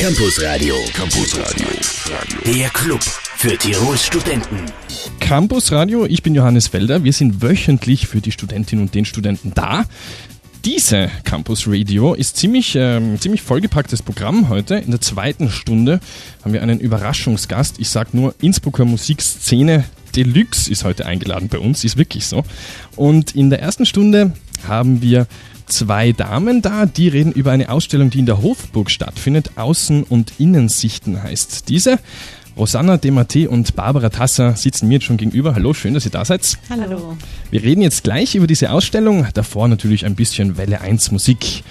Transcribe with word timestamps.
Campus 0.00 0.42
Radio. 0.42 0.74
Campus 0.94 1.38
Radio. 1.38 1.66
Der 2.46 2.70
Club 2.70 3.02
für 3.02 3.58
Tirols 3.58 4.06
Studenten. 4.06 4.56
Campus 5.20 5.72
Radio, 5.72 6.06
ich 6.06 6.22
bin 6.22 6.34
Johannes 6.34 6.68
Felder. 6.68 7.04
Wir 7.04 7.12
sind 7.12 7.42
wöchentlich 7.42 8.06
für 8.06 8.22
die 8.22 8.32
Studentinnen 8.32 8.86
und 8.86 8.94
den 8.94 9.04
Studenten 9.04 9.52
da. 9.54 9.84
Diese 10.64 11.10
Campus 11.24 11.64
Radio 11.66 12.14
ist 12.14 12.38
ziemlich, 12.38 12.76
ähm, 12.76 13.20
ziemlich 13.20 13.42
vollgepacktes 13.42 14.00
Programm 14.00 14.48
heute. 14.48 14.76
In 14.76 14.90
der 14.90 15.02
zweiten 15.02 15.50
Stunde 15.50 16.00
haben 16.42 16.54
wir 16.54 16.62
einen 16.62 16.80
Überraschungsgast. 16.80 17.78
Ich 17.78 17.90
sag 17.90 18.14
nur 18.14 18.34
Innsbrucker 18.40 18.86
Musikszene 18.86 19.84
Deluxe 20.16 20.70
ist 20.70 20.82
heute 20.82 21.04
eingeladen 21.04 21.48
bei 21.48 21.58
uns, 21.58 21.84
ist 21.84 21.98
wirklich 21.98 22.24
so. 22.24 22.42
Und 22.96 23.36
in 23.36 23.50
der 23.50 23.60
ersten 23.60 23.84
Stunde 23.84 24.32
haben 24.66 25.02
wir 25.02 25.26
zwei 25.70 26.12
Damen 26.12 26.62
da, 26.62 26.86
die 26.86 27.08
reden 27.08 27.32
über 27.32 27.52
eine 27.52 27.70
Ausstellung, 27.70 28.10
die 28.10 28.18
in 28.18 28.26
der 28.26 28.42
Hofburg 28.42 28.90
stattfindet. 28.90 29.52
Außen- 29.56 30.04
und 30.08 30.34
Innensichten 30.38 31.22
heißt 31.22 31.68
diese. 31.68 31.98
Rosanna 32.56 32.96
Demate 32.96 33.48
und 33.48 33.76
Barbara 33.76 34.10
Tasser 34.10 34.56
sitzen 34.56 34.88
mir 34.88 34.94
jetzt 34.94 35.04
schon 35.04 35.16
gegenüber. 35.16 35.54
Hallo, 35.54 35.72
schön, 35.72 35.94
dass 35.94 36.04
ihr 36.04 36.10
da 36.10 36.24
seid. 36.24 36.58
Hallo. 36.68 37.16
Wir 37.50 37.62
reden 37.62 37.80
jetzt 37.82 38.04
gleich 38.04 38.34
über 38.34 38.46
diese 38.46 38.70
Ausstellung. 38.70 39.26
Davor 39.34 39.68
natürlich 39.68 40.04
ein 40.04 40.16
bisschen 40.16 40.56
Welle 40.56 40.80
1 40.80 41.12
Musik. 41.12 41.64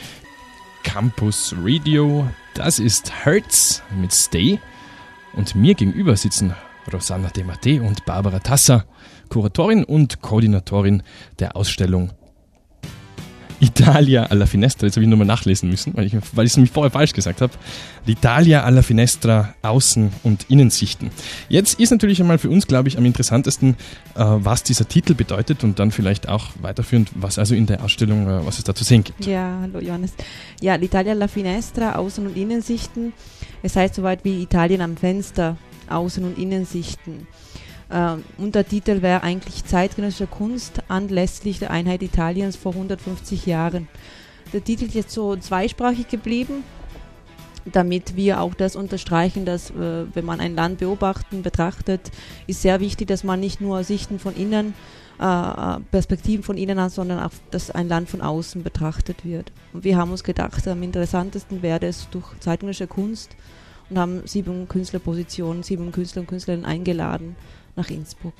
Campus 0.84 1.54
Radio, 1.62 2.27
das 2.55 2.79
ist 2.79 3.12
Hertz 3.23 3.84
mit 3.99 4.13
Stay. 4.13 4.59
Und 5.34 5.55
mir 5.55 5.76
gegenüber 5.76 6.16
sitzen 6.16 6.54
Rosanna 6.91 7.29
Demate 7.29 7.81
und 7.81 8.05
Barbara 8.05 8.40
Tasser, 8.40 8.85
Kuratorin 9.27 9.84
und 9.84 10.21
Koordinatorin 10.21 11.04
der 11.38 11.55
Ausstellung 11.55 12.12
Italia 13.59 14.23
alla 14.23 14.45
Finestra. 14.45 14.86
Jetzt 14.86 14.95
habe 14.95 15.04
ich 15.04 15.09
nochmal 15.09 15.27
nachlesen 15.27 15.70
müssen, 15.70 15.94
weil 15.95 16.05
ich, 16.05 16.16
weil 16.34 16.45
es 16.45 16.55
nämlich 16.55 16.72
vorher 16.72 16.91
falsch 16.91 17.13
gesagt 17.13 17.41
habe. 17.41 17.54
L'Italia 18.08 18.62
alla 18.62 18.82
Finestra, 18.82 19.54
Außen- 19.62 20.09
und 20.23 20.45
Innensichten. 20.49 21.12
Jetzt 21.49 21.80
ist 21.80 21.91
natürlich 21.91 22.21
einmal 22.21 22.37
für 22.37 22.49
uns, 22.49 22.68
glaube 22.68 22.87
ich, 22.87 22.98
am 22.98 23.05
interessantesten, 23.05 23.76
äh, 24.15 24.24
was 24.24 24.63
dieser 24.63 24.87
Titel 24.87 25.13
bedeutet 25.13 25.63
und 25.63 25.80
dann 25.80 25.91
vielleicht 25.91 26.30
auch 26.30 26.48
weiterführend, 26.62 27.10
was 27.15 27.37
also 27.37 27.55
in 27.55 27.65
der 27.65 27.84
Ausstellung, 27.84 28.27
äh, 28.27 28.46
was 28.46 28.57
es 28.57 28.63
da 28.63 28.74
zu 28.74 28.84
sehen 28.84 29.04
gibt. 29.04 29.26
Ja, 29.26 29.60
hallo 29.62 29.80
Johannes. 29.80 30.13
Ja, 30.62 30.76
l'Italia 30.76 31.12
alla 31.12 31.27
Finestra, 31.27 31.96
Außen- 31.98 32.26
und 32.26 32.37
Innensichten. 32.37 33.13
Es 33.62 33.76
heißt 33.76 33.96
soweit 33.96 34.24
wie 34.24 34.41
Italien 34.41 34.82
am 34.82 34.96
Fenster, 34.96 35.57
Außen- 35.90 36.24
und 36.24 36.37
Innensichten. 36.37 37.27
Ähm, 37.91 38.23
Untertitel 38.37 39.01
wäre 39.01 39.23
eigentlich 39.23 39.65
zeitgenössische 39.65 40.27
Kunst 40.27 40.82
anlässlich 40.87 41.59
der 41.59 41.71
Einheit 41.71 42.04
Italiens 42.04 42.55
vor 42.55 42.73
150 42.73 43.46
Jahren. 43.46 43.87
Der 44.54 44.63
Titel 44.63 44.85
ist 44.85 44.96
jetzt 44.96 45.12
so 45.12 45.35
zweisprachig 45.35 46.07
geblieben, 46.07 46.63
damit 47.65 48.15
wir 48.15 48.41
auch 48.41 48.54
das 48.54 48.76
unterstreichen, 48.76 49.46
dass 49.46 49.71
äh, 49.71 50.05
wenn 50.13 50.26
man 50.26 50.40
ein 50.40 50.55
Land 50.55 50.79
beobachten, 50.79 51.41
betrachtet, 51.41 52.12
ist 52.48 52.62
sehr 52.62 52.79
wichtig, 52.79 53.07
dass 53.07 53.23
man 53.23 53.40
nicht 53.40 53.59
nur 53.59 53.84
Sichten 53.84 54.20
von 54.20 54.35
innen, 54.35 54.74
äh, 55.20 55.79
Perspektiven 55.91 56.43
von 56.43 56.57
innen 56.57 56.79
hat, 56.79 56.91
sondern 56.91 57.20
auch, 57.20 57.31
dass 57.51 57.71
ein 57.71 57.87
Land 57.87 58.09
von 58.09 58.21
außen 58.21 58.63
betrachtet 58.63 59.26
wird. 59.26 59.51
Und 59.74 59.84
wir 59.84 59.98
haben 59.98 60.12
uns 60.12 60.24
gedacht, 60.24 60.68
am 60.68 60.84
interessantesten 60.84 61.62
wäre 61.62 61.87
es 61.87 62.07
durch 62.12 62.26
zeitgenössische 62.40 62.87
Kunst 62.87 63.35
und 63.90 63.98
haben 63.98 64.22
sieben 64.25 64.68
Künstlerpositionen, 64.68 65.63
sieben 65.63 65.91
Künstler 65.91 66.22
und 66.22 66.28
Künstlerinnen 66.28 66.66
eingeladen 66.66 67.35
nach 67.80 67.90
Innsbruck. 67.90 68.34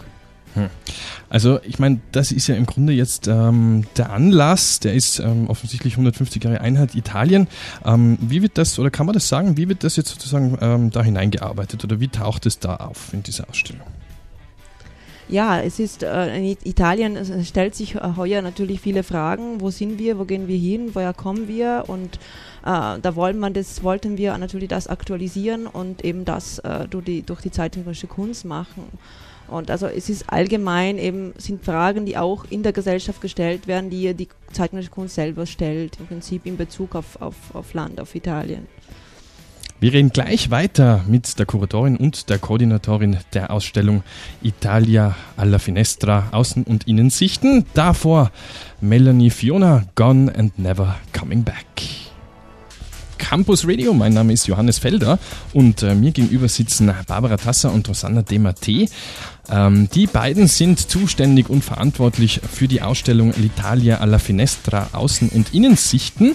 Also 1.30 1.60
ich 1.64 1.80
meine, 1.80 2.00
das 2.12 2.32
ist 2.32 2.48
ja 2.48 2.56
im 2.56 2.66
Grunde 2.66 2.92
jetzt 2.94 3.28
ähm, 3.28 3.86
der 3.98 4.12
Anlass, 4.12 4.80
der 4.80 4.94
ist 4.94 5.20
ähm, 5.20 5.48
offensichtlich 5.48 5.94
150 5.94 6.44
Jahre 6.44 6.62
Einheit 6.62 6.96
Italien. 6.96 7.48
Ähm, 7.86 8.18
wie 8.20 8.42
wird 8.42 8.58
das, 8.58 8.80
oder 8.80 8.90
kann 8.90 9.06
man 9.06 9.14
das 9.14 9.28
sagen, 9.28 9.58
wie 9.58 9.70
wird 9.70 9.84
das 9.84 9.96
jetzt 9.96 10.10
sozusagen 10.10 10.58
ähm, 10.60 10.90
da 10.90 11.04
hineingearbeitet 11.04 11.84
oder 11.84 12.00
wie 12.00 12.08
taucht 12.08 12.46
es 12.48 12.60
da 12.60 12.78
auf 12.78 13.14
in 13.14 13.22
dieser 13.22 13.48
Ausstellung? 13.48 13.86
Ja, 15.30 15.62
es 15.62 15.78
ist 15.78 16.02
äh, 16.02 16.36
in 16.36 16.58
Italien 16.64 17.16
es 17.16 17.48
stellt 17.48 17.76
sich 17.76 17.94
äh, 17.94 18.00
heuer 18.18 18.42
natürlich 18.42 18.82
viele 18.82 19.04
Fragen. 19.04 19.62
Wo 19.62 19.70
sind 19.70 20.00
wir? 20.00 20.18
Wo 20.18 20.26
gehen 20.26 20.48
wir 20.48 20.58
hin? 20.58 20.90
Woher 20.94 21.14
kommen 21.14 21.48
wir? 21.48 21.84
Und 21.86 22.16
äh, 22.66 23.00
da 23.00 23.16
wollen 23.16 23.38
man 23.38 23.54
das, 23.54 23.84
wollten 23.84 24.18
wir 24.18 24.36
natürlich 24.40 24.70
das 24.70 24.88
aktualisieren 24.88 25.68
und 25.68 26.04
eben 26.04 26.26
das 26.26 26.58
äh, 26.60 26.88
durch 26.88 27.06
die, 27.06 27.22
durch 27.22 27.42
die 27.42 27.52
zeitgenössische 27.52 28.08
Kunst 28.08 28.44
machen. 28.46 28.86
Und 29.50 29.72
also 29.72 29.88
es 29.88 30.10
ist 30.10 30.30
allgemein 30.32 30.98
eben, 30.98 31.34
sind 31.38 31.64
Fragen, 31.64 32.06
die 32.06 32.18
auch 32.18 32.46
in 32.50 32.64
der 32.64 32.74
Gesellschaft 32.74 33.22
gestellt 33.22 33.68
werden, 33.68 33.90
die 33.90 34.14
die 34.14 34.28
zeitgenössische 34.52 34.92
Kunst 34.92 35.16
selber 35.16 35.46
stellt, 35.46 35.98
im 36.00 36.08
Prinzip 36.08 36.46
in 36.46 36.58
Bezug 36.58 36.96
auf, 36.96 37.22
auf, 37.22 37.36
auf 37.54 37.74
Land, 37.74 38.00
auf 38.00 38.16
Italien. 38.16 38.68
Wir 39.82 39.94
reden 39.94 40.10
gleich 40.10 40.52
weiter 40.52 41.06
mit 41.08 41.40
der 41.40 41.46
Kuratorin 41.46 41.96
und 41.96 42.30
der 42.30 42.38
Koordinatorin 42.38 43.18
der 43.34 43.50
Ausstellung 43.50 44.04
Italia 44.42 45.16
alla 45.38 45.58
Finestra 45.58 46.28
Außen- 46.34 46.66
und 46.66 46.86
Innensichten. 46.86 47.66
Davor 47.74 48.32
Melanie 48.82 49.30
Fiona, 49.30 49.86
Gone 49.96 50.34
and 50.36 50.60
Never 50.60 50.98
Coming 51.18 51.46
Back. 51.46 52.09
Campus 53.20 53.68
Radio. 53.68 53.94
Mein 53.94 54.14
Name 54.14 54.34
ist 54.34 54.48
Johannes 54.48 54.80
Felder 54.80 55.20
und 55.54 55.84
äh, 55.84 55.94
mir 55.94 56.10
gegenüber 56.12 56.48
sitzen 56.48 56.92
Barbara 57.06 57.38
Tasser 57.38 57.72
und 57.72 57.88
Rosanna 57.88 58.24
Demate. 58.24 58.88
Ähm, 59.52 59.90
die 59.94 60.08
beiden 60.08 60.48
sind 60.48 60.80
zuständig 60.80 61.50
und 61.50 61.64
verantwortlich 61.64 62.42
für 62.52 62.68
die 62.68 62.82
Ausstellung 62.82 63.34
L'Italia 63.34 63.98
alla 63.98 64.18
Finestra 64.18 64.88
Außen- 64.94 65.32
und 65.32 65.54
Innensichten. 65.54 66.32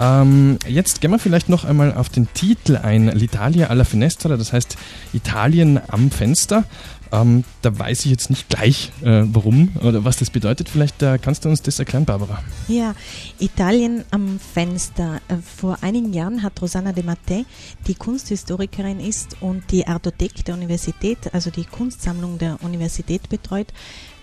Ähm, 0.00 0.58
jetzt 0.66 1.00
gehen 1.00 1.10
wir 1.10 1.18
vielleicht 1.18 1.48
noch 1.48 1.64
einmal 1.64 1.94
auf 1.94 2.08
den 2.08 2.26
Titel 2.32 2.76
ein, 2.76 3.10
L'Italia 3.10 3.66
alla 3.66 3.84
Finestra, 3.84 4.36
das 4.36 4.52
heißt 4.52 4.76
Italien 5.12 5.80
am 5.88 6.10
Fenster. 6.10 6.64
Ähm, 7.12 7.44
da 7.60 7.78
weiß 7.78 8.06
ich 8.06 8.10
jetzt 8.10 8.30
nicht 8.30 8.48
gleich, 8.48 8.90
äh, 9.02 9.22
warum 9.26 9.76
oder 9.82 10.02
was 10.04 10.16
das 10.16 10.30
bedeutet. 10.30 10.70
Vielleicht 10.70 11.02
äh, 11.02 11.18
kannst 11.20 11.44
du 11.44 11.50
uns 11.50 11.60
das 11.60 11.78
erklären, 11.78 12.06
Barbara. 12.06 12.42
Ja, 12.68 12.94
Italien 13.38 14.04
am 14.10 14.40
Fenster. 14.40 15.20
Äh, 15.28 15.36
vor 15.36 15.78
einigen 15.82 16.14
Jahren 16.14 16.42
hat 16.42 16.60
Rosanna 16.62 16.92
de 16.92 17.04
Matte, 17.04 17.44
die 17.86 17.94
Kunsthistorikerin 17.94 18.98
ist 18.98 19.36
und 19.42 19.70
die 19.70 19.86
Artothek 19.86 20.42
der 20.46 20.54
Universität, 20.54 21.18
also 21.34 21.50
die 21.50 21.64
Kunstsammlung 21.64 22.38
der 22.38 22.56
Universität 22.62 23.28
betreut, 23.28 23.68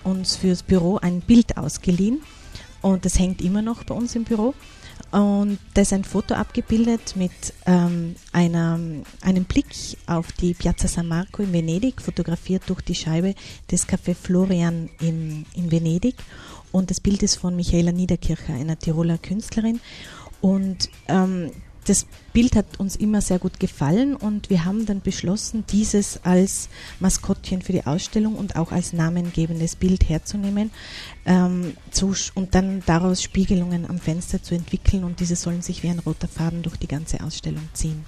uns 0.04 0.36
fürs 0.36 0.64
Büro 0.64 0.98
ein 0.98 1.22
Bild 1.22 1.58
ausgeliehen. 1.58 2.22
Und 2.82 3.06
das 3.06 3.20
hängt 3.20 3.42
immer 3.42 3.62
noch 3.62 3.84
bei 3.84 3.94
uns 3.94 4.16
im 4.16 4.24
Büro. 4.24 4.56
Und 5.12 5.58
da 5.74 5.81
ist 5.81 5.94
ein 5.94 6.03
Foto 6.03 6.36
abgebildet 6.36 7.16
mit 7.16 7.31
ähm, 7.66 8.16
einer, 8.31 8.80
einem 9.22 9.44
Blick 9.46 9.68
auf 10.06 10.31
die 10.34 10.53
Piazza 10.53 10.88
San 10.88 11.08
Marco 11.08 11.42
in 11.42 11.52
Venedig, 11.52 12.02
fotografiert 12.02 12.64
durch 12.68 12.81
die 12.81 12.96
Scheibe 12.96 13.34
des 13.72 13.88
Café 13.88 14.14
Florian 14.14 14.90
in, 15.02 15.46
in 15.56 15.72
Venedig. 15.72 16.16
Und 16.72 16.92
das 16.92 17.00
Bild 17.00 17.24
ist 17.24 17.36
von 17.36 17.56
Michaela 17.56 17.92
Niederkircher, 17.92 18.53
einer 18.53 18.78
Tiroler 18.78 19.18
Künstlerin. 19.18 19.80
Und 20.42 20.90
ähm, 21.08 21.52
das 21.90 22.06
Bild 22.34 22.56
hat 22.56 22.80
uns 22.80 22.96
immer 22.96 23.20
sehr 23.20 23.40
gut 23.40 23.60
gefallen 23.60 24.16
und 24.16 24.52
wir 24.52 24.64
haben 24.64 24.86
dann 24.86 25.02
beschlossen, 25.02 25.64
dieses 25.72 26.24
als 26.24 26.70
Maskottchen 27.00 27.64
für 27.64 27.72
die 27.72 27.88
Ausstellung 27.88 28.36
und 28.36 28.56
auch 28.56 28.72
als 28.72 28.94
namengebendes 28.94 29.76
Bild 29.76 30.08
herzunehmen 30.08 30.70
ähm, 31.26 31.74
zu, 31.90 32.14
und 32.36 32.54
dann 32.54 32.84
daraus 32.86 33.24
Spiegelungen 33.24 33.90
am 33.90 33.98
Fenster 33.98 34.44
zu 34.44 34.54
entwickeln 34.54 35.04
und 35.04 35.20
diese 35.20 35.36
sollen 35.36 35.64
sich 35.64 35.82
wie 35.82 35.90
ein 35.90 36.00
roter 36.00 36.28
Faden 36.28 36.62
durch 36.62 36.78
die 36.78 36.88
ganze 36.88 37.24
Ausstellung 37.24 37.68
ziehen. 37.74 38.06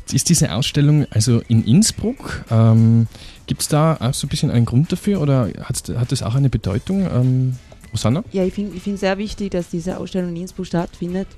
Jetzt 0.00 0.14
ist 0.14 0.28
diese 0.28 0.52
Ausstellung 0.52 1.06
also 1.10 1.42
in 1.46 1.64
Innsbruck. 1.64 2.44
Ähm, 2.50 3.06
Gibt 3.46 3.62
es 3.62 3.68
da 3.68 3.98
auch 4.00 4.14
so 4.14 4.26
ein 4.26 4.30
bisschen 4.30 4.50
einen 4.50 4.66
Grund 4.66 4.90
dafür 4.90 5.20
oder 5.20 5.48
hat 5.62 6.10
das 6.10 6.22
auch 6.24 6.34
eine 6.34 6.50
Bedeutung? 6.50 7.02
Ähm, 7.06 7.56
Rosanna? 7.92 8.24
Ja, 8.32 8.42
ich 8.42 8.54
finde 8.54 8.76
es 8.76 9.00
sehr 9.00 9.18
wichtig, 9.18 9.52
dass 9.52 9.68
diese 9.68 9.98
Ausstellung 9.98 10.30
in 10.30 10.42
Innsbruck 10.42 10.66
stattfindet 10.66 11.28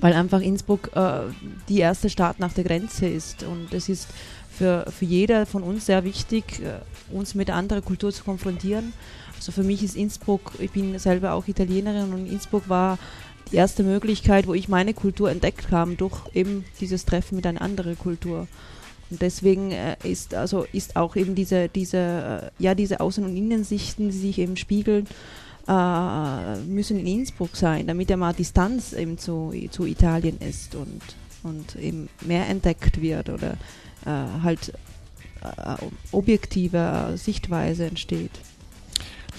weil 0.00 0.12
einfach 0.12 0.40
Innsbruck 0.40 0.90
äh, 0.94 1.20
die 1.68 1.78
erste 1.78 2.10
Stadt 2.10 2.38
nach 2.38 2.52
der 2.52 2.64
Grenze 2.64 3.06
ist. 3.06 3.42
Und 3.42 3.72
es 3.72 3.88
ist 3.88 4.08
für, 4.50 4.86
für 4.90 5.04
jeder 5.04 5.46
von 5.46 5.62
uns 5.62 5.86
sehr 5.86 6.04
wichtig, 6.04 6.60
äh, 6.62 7.14
uns 7.14 7.34
mit 7.34 7.50
anderer 7.50 7.82
Kultur 7.82 8.12
zu 8.12 8.24
konfrontieren. 8.24 8.92
Also 9.36 9.52
für 9.52 9.62
mich 9.62 9.82
ist 9.82 9.96
Innsbruck, 9.96 10.52
ich 10.58 10.70
bin 10.70 10.98
selber 10.98 11.32
auch 11.32 11.46
Italienerin 11.46 12.12
und 12.12 12.26
Innsbruck 12.26 12.68
war 12.68 12.98
die 13.52 13.56
erste 13.56 13.82
Möglichkeit, 13.82 14.46
wo 14.46 14.54
ich 14.54 14.68
meine 14.68 14.94
Kultur 14.94 15.30
entdeckt 15.30 15.70
habe, 15.70 15.94
durch 15.94 16.18
eben 16.34 16.64
dieses 16.80 17.04
Treffen 17.04 17.36
mit 17.36 17.46
einer 17.46 17.60
anderen 17.60 17.98
Kultur. 17.98 18.48
Und 19.10 19.22
deswegen 19.22 19.70
äh, 19.70 19.96
ist 20.02 20.34
also 20.34 20.66
ist 20.72 20.96
auch 20.96 21.14
eben 21.16 21.34
diese, 21.34 21.68
diese, 21.68 22.50
äh, 22.58 22.62
ja, 22.62 22.74
diese 22.74 23.00
Außen- 23.00 23.24
und 23.24 23.36
Innensichten, 23.36 24.10
die 24.10 24.18
sich 24.18 24.38
eben 24.38 24.56
spiegeln, 24.56 25.06
äh, 25.68 26.56
müssen 26.60 26.98
in 26.98 27.06
Innsbruck 27.06 27.56
sein, 27.56 27.86
damit 27.86 28.10
ja 28.10 28.16
mal 28.16 28.32
Distanz 28.32 28.92
eben 28.92 29.18
zu, 29.18 29.52
zu 29.70 29.84
Italien 29.84 30.38
ist 30.38 30.74
und, 30.74 31.00
und 31.42 31.76
eben 31.76 32.08
mehr 32.24 32.48
entdeckt 32.48 33.00
wird 33.00 33.28
oder 33.28 33.52
äh, 34.04 34.42
halt 34.42 34.72
äh, 35.42 35.76
objektive 36.12 37.14
Sichtweise 37.16 37.86
entsteht. 37.86 38.32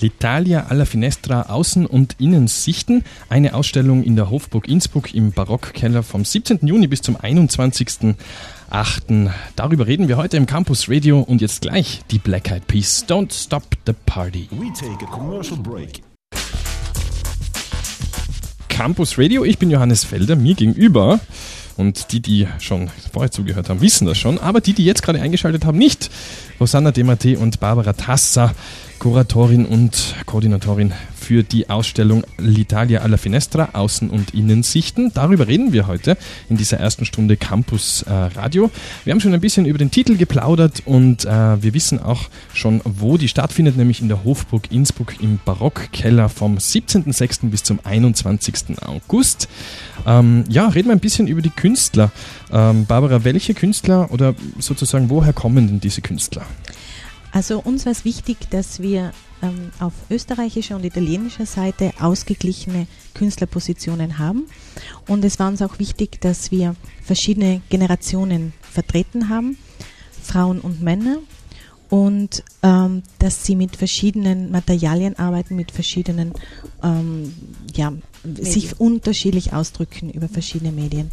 L'Italia 0.01 0.67
alla 0.67 0.85
Finestra 0.85 1.47
Außen- 1.49 1.87
und 1.87 2.15
Innensichten. 2.19 3.03
Eine 3.29 3.55
Ausstellung 3.55 4.03
in 4.03 4.15
der 4.15 4.29
Hofburg 4.29 4.67
Innsbruck 4.67 5.13
im 5.13 5.31
Barockkeller 5.31 6.03
vom 6.03 6.23
17. 6.23 6.59
Juni 6.67 6.87
bis 6.87 7.01
zum 7.01 7.15
21. 7.15 8.15
8. 8.69 9.05
Darüber 9.55 9.87
reden 9.87 10.07
wir 10.07 10.17
heute 10.17 10.37
im 10.37 10.45
Campus 10.45 10.89
Radio 10.89 11.21
und 11.21 11.41
jetzt 11.41 11.61
gleich 11.61 12.01
die 12.11 12.19
Black 12.19 12.51
Eyed 12.51 12.67
Peas. 12.67 13.05
Don't 13.07 13.33
Stop 13.33 13.63
the 13.85 13.93
Party. 14.05 14.49
We 14.51 14.71
take 14.73 15.03
a 15.03 15.09
commercial 15.09 15.57
break. 15.57 16.01
Campus 18.77 19.17
Radio, 19.17 19.43
ich 19.43 19.57
bin 19.57 19.71
Johannes 19.71 20.03
Felder, 20.03 20.35
mir 20.35 20.53
gegenüber. 20.53 21.19
Und 21.77 22.11
die, 22.11 22.19
die 22.19 22.47
schon 22.59 22.91
vorher 23.11 23.31
zugehört 23.31 23.69
haben, 23.69 23.81
wissen 23.81 24.05
das 24.05 24.19
schon. 24.19 24.37
Aber 24.37 24.61
die, 24.61 24.73
die 24.73 24.85
jetzt 24.85 25.01
gerade 25.01 25.19
eingeschaltet 25.19 25.65
haben, 25.65 25.79
nicht. 25.79 26.11
Rosanna 26.59 26.91
Demate 26.91 27.39
und 27.39 27.59
Barbara 27.59 27.93
Tassa 27.93 28.53
Kuratorin 28.99 29.65
und 29.65 30.13
Koordinatorin 30.27 30.93
für 31.27 31.43
die 31.43 31.69
Ausstellung 31.69 32.23
L'Italia 32.39 32.99
alla 32.99 33.17
Finestra, 33.17 33.71
Außen- 33.73 34.09
und 34.09 34.33
Innensichten. 34.33 35.11
Darüber 35.13 35.45
reden 35.45 35.73
wir 35.73 35.85
heute 35.85 36.15
in 36.47 36.55
dieser 36.55 36.77
ersten 36.77 37.03
Stunde 37.03 37.35
Campus 37.35 38.03
äh, 38.03 38.13
Radio. 38.13 38.71
Wir 39.03 39.11
haben 39.11 39.19
schon 39.19 39.33
ein 39.33 39.41
bisschen 39.41 39.65
über 39.65 39.77
den 39.77 39.91
Titel 39.91 40.15
geplaudert 40.15 40.83
und 40.85 41.25
äh, 41.25 41.61
wir 41.61 41.73
wissen 41.73 42.01
auch 42.01 42.29
schon, 42.53 42.79
wo 42.85 43.17
die 43.17 43.27
stattfindet, 43.27 43.75
nämlich 43.75 43.99
in 43.99 44.07
der 44.07 44.23
Hofburg 44.23 44.71
Innsbruck 44.71 45.21
im 45.21 45.41
Barockkeller 45.43 46.29
vom 46.29 46.55
17.06. 46.59 47.49
bis 47.49 47.61
zum 47.63 47.81
21. 47.83 48.81
August. 48.81 49.49
Ähm, 50.05 50.45
ja, 50.47 50.69
reden 50.69 50.87
wir 50.87 50.95
ein 50.95 51.01
bisschen 51.01 51.27
über 51.27 51.41
die 51.41 51.49
Künstler. 51.49 52.09
Ähm, 52.53 52.85
Barbara, 52.85 53.25
welche 53.25 53.53
Künstler 53.53 54.13
oder 54.13 54.33
sozusagen 54.59 55.09
woher 55.09 55.33
kommen 55.33 55.67
denn 55.67 55.81
diese 55.81 55.99
Künstler? 55.99 56.45
Also 57.31 57.59
uns 57.59 57.85
war 57.85 57.91
es 57.91 58.05
wichtig, 58.05 58.37
dass 58.49 58.81
wir 58.81 59.11
ähm, 59.41 59.71
auf 59.79 59.93
österreichischer 60.09 60.75
und 60.75 60.83
italienischer 60.83 61.45
Seite 61.45 61.93
ausgeglichene 61.99 62.87
Künstlerpositionen 63.13 64.17
haben. 64.17 64.45
Und 65.07 65.23
es 65.23 65.39
war 65.39 65.47
uns 65.47 65.61
auch 65.61 65.79
wichtig, 65.79 66.21
dass 66.21 66.51
wir 66.51 66.75
verschiedene 67.03 67.61
Generationen 67.69 68.53
vertreten 68.61 69.29
haben, 69.29 69.57
Frauen 70.21 70.59
und 70.59 70.81
Männer. 70.81 71.17
Und 71.89 72.43
ähm, 72.63 73.03
dass 73.19 73.45
sie 73.45 73.55
mit 73.55 73.77
verschiedenen 73.77 74.51
Materialien 74.51 75.17
arbeiten, 75.17 75.55
mit 75.55 75.71
verschiedenen, 75.71 76.33
ähm, 76.83 77.33
ja, 77.73 77.93
sich 78.25 78.77
unterschiedlich 78.77 79.53
ausdrücken 79.53 80.09
über 80.09 80.27
verschiedene 80.27 80.73
Medien. 80.73 81.11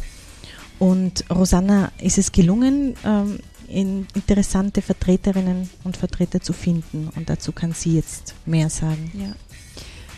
Und 0.77 1.23
Rosanna 1.29 1.93
ist 2.01 2.17
es 2.17 2.33
gelungen, 2.33 2.95
ähm, 3.05 3.39
in 3.75 4.07
interessante 4.15 4.81
Vertreterinnen 4.81 5.69
und 5.83 5.97
Vertreter 5.97 6.39
zu 6.39 6.53
finden. 6.53 7.09
Und 7.15 7.29
dazu 7.29 7.51
kann 7.51 7.73
sie 7.73 7.95
jetzt 7.95 8.33
mehr 8.45 8.69
sagen. 8.69 9.11
Ja. 9.13 9.35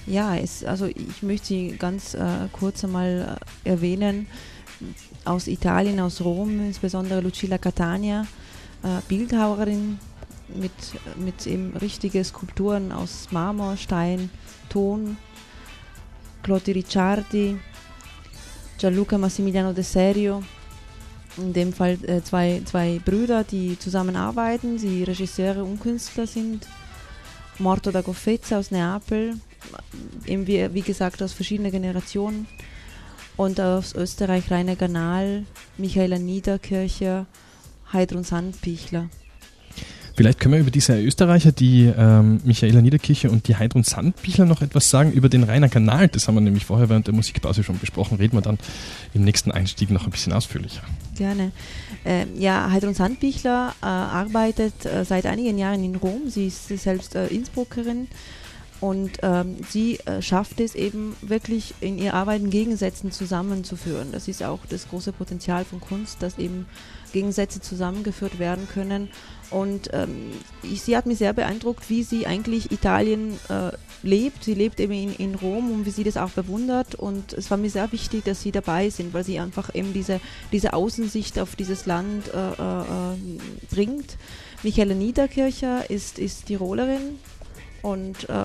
Ja, 0.05 0.37
es, 0.37 0.63
also 0.63 0.85
ich 0.85 1.21
möchte 1.21 1.47
sie 1.47 1.75
ganz 1.77 2.13
äh, 2.13 2.47
kurz 2.53 2.83
einmal 2.83 3.39
äh, 3.65 3.69
erwähnen. 3.69 4.27
Aus 5.25 5.47
Italien, 5.47 5.99
aus 5.99 6.21
Rom, 6.21 6.59
insbesondere 6.67 7.19
Lucilla 7.19 7.57
Catania, 7.57 8.27
äh, 8.83 9.01
Bildhauerin 9.09 9.99
mit, 10.55 10.71
mit 11.17 11.47
eben 11.47 11.75
richtigen 11.75 12.23
Skulpturen 12.23 12.91
aus 12.91 13.27
Marmor, 13.31 13.75
Stein, 13.75 14.29
Ton. 14.69 15.17
Claude 16.43 16.75
Ricciardi, 16.75 17.57
Gianluca 18.77 19.17
Massimiliano 19.17 19.73
De 19.73 19.83
Serio, 19.83 20.41
in 21.37 21.53
dem 21.53 21.73
Fall 21.73 21.97
äh, 22.03 22.21
zwei, 22.23 22.61
zwei 22.65 22.99
Brüder, 23.03 23.43
die 23.43 23.77
zusammenarbeiten, 23.77 24.77
die 24.77 25.03
Regisseure 25.03 25.63
und 25.63 25.79
Künstler 25.79 26.27
sind. 26.27 26.67
Morto 27.59 27.91
da 27.91 28.01
Goffezza 28.01 28.59
aus 28.59 28.71
Neapel, 28.71 29.39
eben 30.25 30.45
wie, 30.45 30.73
wie 30.73 30.81
gesagt 30.81 31.21
aus 31.23 31.33
verschiedenen 31.33 31.71
Generationen. 31.71 32.47
Und 33.35 33.59
aus 33.59 33.93
Österreich 33.93 34.49
Rainer 34.49 34.75
Ganal, 34.75 35.45
Michaela 35.77 36.17
Niederkircher, 36.17 37.27
Heidrun 37.93 38.23
Sandpichler. 38.23 39.09
Vielleicht 40.17 40.39
können 40.39 40.55
wir 40.55 40.61
über 40.61 40.71
diese 40.71 40.99
Österreicher, 40.99 41.51
die 41.51 41.93
ähm, 41.95 42.41
Michaela 42.43 42.81
Niederkirche 42.81 43.29
und 43.29 43.47
die 43.47 43.55
Heidrun 43.55 43.83
Sandbichler 43.83 44.45
noch 44.45 44.63
etwas 44.63 44.89
sagen 44.89 45.11
über 45.11 45.29
den 45.29 45.43
Rainer 45.43 45.69
Kanal. 45.69 46.07
Das 46.07 46.27
haben 46.27 46.33
wir 46.33 46.41
nämlich 46.41 46.65
vorher 46.65 46.89
während 46.89 47.05
der 47.05 47.13
Musikpause 47.13 47.63
schon 47.63 47.77
besprochen. 47.77 48.17
Reden 48.17 48.35
wir 48.35 48.41
dann 48.41 48.57
im 49.13 49.23
nächsten 49.23 49.51
Einstieg 49.51 49.91
noch 49.91 50.05
ein 50.05 50.09
bisschen 50.09 50.33
ausführlicher. 50.33 50.81
Gerne. 51.15 51.51
Äh, 52.03 52.25
ja, 52.35 52.71
Heidrun 52.71 52.95
Sandbichler 52.95 53.75
äh, 53.83 53.85
arbeitet 53.85 54.87
äh, 54.87 55.05
seit 55.05 55.27
einigen 55.27 55.59
Jahren 55.59 55.83
in 55.83 55.95
Rom. 55.95 56.29
Sie 56.29 56.47
ist 56.47 56.67
selbst 56.67 57.13
äh, 57.13 57.27
Innsbruckerin 57.27 58.07
und 58.79 59.19
ähm, 59.21 59.57
sie 59.69 59.99
äh, 60.05 60.23
schafft 60.23 60.59
es 60.59 60.73
eben 60.73 61.15
wirklich 61.21 61.75
in 61.79 61.99
ihr 61.99 62.15
Arbeiten 62.15 62.49
Gegensätzen 62.49 63.11
zusammenzuführen. 63.11 64.11
Das 64.11 64.27
ist 64.27 64.41
auch 64.41 64.59
das 64.67 64.89
große 64.89 65.11
Potenzial 65.11 65.63
von 65.63 65.79
Kunst, 65.79 66.23
dass 66.23 66.39
eben 66.39 66.65
Gegensätze 67.13 67.61
zusammengeführt 67.61 68.39
werden 68.39 68.67
können. 68.71 69.09
Und 69.49 69.89
ähm, 69.93 70.31
ich, 70.63 70.81
sie 70.81 70.97
hat 70.97 71.05
mich 71.05 71.19
sehr 71.19 71.33
beeindruckt, 71.33 71.89
wie 71.89 72.03
sie 72.03 72.27
eigentlich 72.27 72.71
Italien 72.71 73.39
äh, 73.49 73.71
lebt. 74.03 74.43
Sie 74.43 74.53
lebt 74.53 74.79
eben 74.79 74.93
in, 74.93 75.13
in, 75.15 75.35
Rom 75.35 75.71
und 75.71 75.85
wie 75.85 75.91
sie 75.91 76.03
das 76.03 76.17
auch 76.17 76.31
bewundert. 76.31 76.95
Und 76.95 77.33
es 77.33 77.49
war 77.49 77.57
mir 77.57 77.69
sehr 77.69 77.91
wichtig, 77.91 78.25
dass 78.25 78.41
sie 78.41 78.51
dabei 78.51 78.89
sind, 78.89 79.13
weil 79.13 79.23
sie 79.23 79.39
einfach 79.39 79.73
eben 79.73 79.93
diese, 79.93 80.19
diese 80.51 80.73
Außensicht 80.73 81.39
auf 81.39 81.55
dieses 81.55 81.85
Land 81.85 82.33
äh, 82.33 82.51
äh, 82.51 83.15
bringt. 83.69 84.17
Michaela 84.63 84.93
Niederkircher 84.93 85.89
ist, 85.89 86.19
ist 86.19 86.47
Tirolerin 86.47 87.19
und 87.81 88.29
äh, 88.29 88.43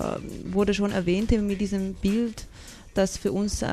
wurde 0.51 0.73
schon 0.73 0.91
erwähnt 0.91 1.31
mit 1.31 1.59
diesem 1.59 1.95
Bild 1.95 2.47
das 2.93 3.17
für 3.17 3.31
uns 3.31 3.61
äh, 3.61 3.67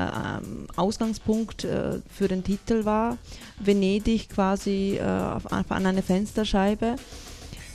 Ausgangspunkt 0.75 1.63
äh, 1.63 1.99
für 2.09 2.27
den 2.27 2.43
Titel 2.43 2.85
war. 2.85 3.17
Venedig 3.59 4.29
quasi 4.29 4.97
äh, 4.97 5.03
auf, 5.03 5.51
an 5.51 5.85
einer 5.85 6.03
Fensterscheibe. 6.03 6.95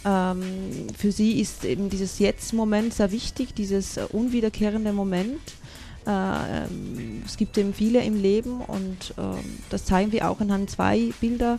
Ähm, 0.05 0.43
für 0.97 1.13
sie 1.13 1.41
ist 1.41 1.65
eben 1.65 1.91
dieses 1.91 2.19
Jetzt-Moment 2.19 2.95
sehr 2.95 3.11
wichtig, 3.11 3.55
dieses 3.55 3.99
unwiederkehrende 4.13 4.93
Moment. 4.93 5.41
Äh, 6.07 6.11
ähm, 6.11 7.23
es 7.27 7.37
gibt 7.37 7.59
eben 7.59 7.75
viele 7.75 8.03
im 8.05 8.21
Leben 8.21 8.61
und 8.61 9.15
ähm, 9.19 9.59
das 9.71 9.85
zeigen 9.85 10.13
wir 10.13 10.31
auch 10.31 10.41
anhand 10.41 10.71
zwei 10.71 11.11
Bilder 11.21 11.59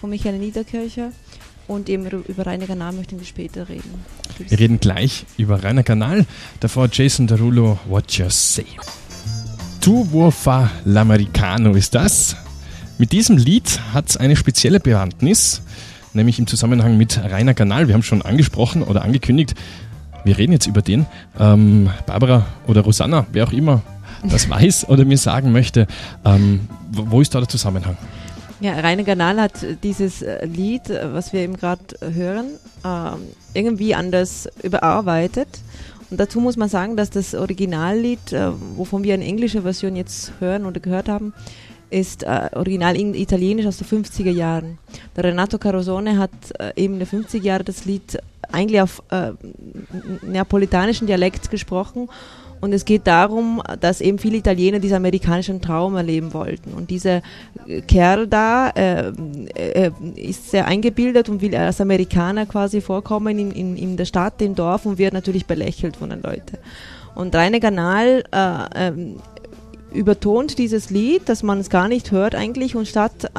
von 0.00 0.10
Michael 0.10 0.38
Niederkircher. 0.38 1.12
Und 1.66 1.90
eben 1.90 2.06
über 2.06 2.46
Rainer 2.46 2.66
Kanal 2.66 2.94
möchten 2.94 3.18
wir 3.18 3.26
später 3.26 3.68
reden. 3.68 4.02
Wir 4.38 4.58
reden 4.58 4.80
gleich 4.80 5.26
über 5.36 5.62
Rainer 5.62 5.82
Kanal. 5.82 6.24
Davor 6.60 6.88
Jason 6.90 7.26
Derulo, 7.26 7.78
What 7.86 8.12
You 8.12 8.30
Say. 8.30 8.64
Tu 9.80 10.04
vuoi 10.10 10.30
fa 10.30 10.70
l'americano 10.84 11.74
ist 11.74 11.94
das. 11.94 12.36
Mit 12.98 13.12
diesem 13.12 13.36
Lied 13.36 13.80
hat 13.94 14.08
es 14.08 14.16
eine 14.16 14.34
spezielle 14.34 14.80
Bewandtnis, 14.80 15.62
nämlich 16.12 16.38
im 16.38 16.46
Zusammenhang 16.46 16.96
mit 16.96 17.18
Rainer 17.22 17.54
Kanal. 17.54 17.86
Wir 17.86 17.94
haben 17.94 18.02
schon 18.02 18.22
angesprochen 18.22 18.82
oder 18.82 19.02
angekündigt, 19.02 19.54
wir 20.24 20.36
reden 20.36 20.52
jetzt 20.52 20.66
über 20.66 20.82
den. 20.82 21.06
Ähm, 21.38 21.90
Barbara 22.06 22.46
oder 22.66 22.80
Rosanna, 22.80 23.26
wer 23.32 23.46
auch 23.46 23.52
immer 23.52 23.82
das 24.28 24.50
weiß 24.50 24.88
oder 24.88 25.04
mir 25.04 25.18
sagen 25.18 25.52
möchte, 25.52 25.86
ähm, 26.24 26.68
wo 26.90 27.20
ist 27.20 27.34
da 27.34 27.38
der 27.38 27.48
Zusammenhang? 27.48 27.96
Ja, 28.60 28.72
Rainer 28.80 29.04
Kanal 29.04 29.40
hat 29.40 29.64
dieses 29.84 30.22
äh, 30.22 30.44
Lied, 30.44 30.90
äh, 30.90 31.14
was 31.14 31.32
wir 31.32 31.40
eben 31.40 31.56
gerade 31.56 31.82
hören, 32.00 32.46
ähm, 32.84 33.20
irgendwie 33.54 33.94
anders 33.94 34.48
überarbeitet 34.64 35.48
und 36.10 36.18
dazu 36.18 36.40
muss 36.40 36.56
man 36.56 36.68
sagen, 36.68 36.96
dass 36.96 37.10
das 37.10 37.34
Originallied, 37.34 38.32
äh, 38.32 38.50
wovon 38.76 39.04
wir 39.04 39.14
eine 39.14 39.24
englische 39.24 39.62
Version 39.62 39.96
jetzt 39.96 40.32
hören 40.40 40.64
oder 40.64 40.80
gehört 40.80 41.08
haben, 41.08 41.34
ist 41.90 42.22
äh, 42.22 42.50
original 42.54 42.96
italienisch 42.96 43.66
aus 43.66 43.78
den 43.78 43.86
50er 43.86 44.30
Jahren. 44.30 44.78
Der 45.16 45.24
Renato 45.24 45.58
Carosone 45.58 46.18
hat 46.18 46.30
äh, 46.58 46.72
eben 46.76 46.94
in 46.94 47.00
den 47.00 47.08
50er 47.08 47.42
Jahren 47.42 47.64
das 47.64 47.84
Lied 47.84 48.18
eigentlich 48.50 48.80
auf 48.80 49.02
äh, 49.10 49.32
neapolitanischen 50.22 51.06
Dialekt 51.06 51.50
gesprochen 51.50 52.08
und 52.60 52.72
es 52.72 52.84
geht 52.84 53.06
darum, 53.06 53.62
dass 53.80 54.00
eben 54.00 54.18
viele 54.18 54.38
Italiener 54.38 54.78
diesen 54.78 54.96
amerikanischen 54.96 55.60
Traum 55.60 55.96
erleben 55.96 56.32
wollten. 56.34 56.72
Und 56.72 56.90
dieser 56.90 57.22
Kerl 57.86 58.26
da 58.26 58.70
äh, 58.70 59.12
äh, 59.54 59.90
ist 60.16 60.50
sehr 60.50 60.66
eingebildet 60.66 61.28
und 61.28 61.40
will 61.40 61.54
als 61.54 61.80
Amerikaner 61.80 62.46
quasi 62.46 62.80
vorkommen 62.80 63.38
in, 63.38 63.50
in, 63.50 63.76
in 63.76 63.96
der 63.96 64.04
Stadt, 64.04 64.40
im 64.42 64.54
Dorf 64.54 64.86
und 64.86 64.98
wird 64.98 65.12
natürlich 65.12 65.46
belächelt 65.46 65.96
von 65.96 66.10
den 66.10 66.22
Leuten. 66.22 66.58
Und 67.14 67.34
Rainer 67.34 67.60
Kanal 67.60 68.24
äh, 68.32 68.88
ähm, 68.88 69.16
übertont 69.92 70.58
dieses 70.58 70.90
Lied, 70.90 71.28
dass 71.28 71.42
man 71.42 71.60
es 71.60 71.70
gar 71.70 71.88
nicht 71.88 72.10
hört 72.10 72.34
eigentlich 72.34 72.76
und 72.76 72.86
statt 72.86 73.24
äh, 73.24 73.38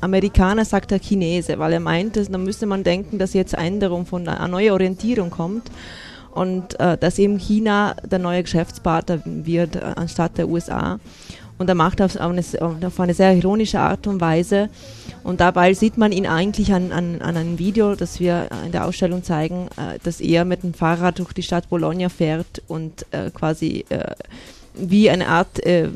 Amerikaner 0.00 0.64
sagt 0.64 0.92
er 0.92 0.98
Chinese, 0.98 1.58
weil 1.58 1.72
er 1.72 1.80
meint, 1.80 2.16
da 2.16 2.38
müsste 2.38 2.66
man 2.66 2.84
denken, 2.84 3.18
dass 3.18 3.32
jetzt 3.32 3.54
Änderung 3.54 4.04
von 4.06 4.28
einer 4.28 4.48
neue 4.48 4.72
Orientierung 4.72 5.30
kommt 5.30 5.70
und 6.32 6.78
äh, 6.80 6.96
dass 6.98 7.18
eben 7.18 7.38
China 7.38 7.94
der 8.04 8.18
neue 8.18 8.42
Geschäftspartner 8.42 9.20
wird 9.24 9.76
äh, 9.76 9.80
anstatt 9.96 10.38
der 10.38 10.48
USA. 10.48 10.98
Und 11.58 11.68
er 11.68 11.74
macht 11.74 12.02
auf 12.02 12.16
eine, 12.16 12.42
auf 12.60 12.98
eine 12.98 13.14
sehr 13.14 13.36
ironische 13.36 13.78
Art 13.78 14.06
und 14.06 14.20
Weise. 14.20 14.68
Und 15.22 15.40
dabei 15.40 15.74
sieht 15.74 15.96
man 15.96 16.10
ihn 16.10 16.26
eigentlich 16.26 16.72
an, 16.72 16.90
an, 16.90 17.22
an 17.22 17.36
einem 17.36 17.58
Video, 17.58 17.94
das 17.94 18.18
wir 18.18 18.48
in 18.64 18.72
der 18.72 18.86
Ausstellung 18.86 19.22
zeigen, 19.22 19.68
äh, 19.76 19.98
dass 20.02 20.20
er 20.20 20.44
mit 20.44 20.62
dem 20.62 20.74
Fahrrad 20.74 21.18
durch 21.18 21.32
die 21.32 21.42
Stadt 21.42 21.68
Bologna 21.68 22.08
fährt 22.08 22.62
und 22.66 23.06
äh, 23.12 23.30
quasi 23.30 23.84
äh, 23.90 24.14
wie 24.74 25.10
eine 25.10 25.28
Art 25.28 25.64
äh, 25.64 25.88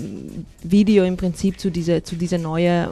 Video 0.62 1.04
im 1.04 1.16
Prinzip 1.16 1.58
zu 1.60 1.70
dieser 1.70 2.04
zu 2.04 2.16
diese 2.16 2.38
neue 2.38 2.90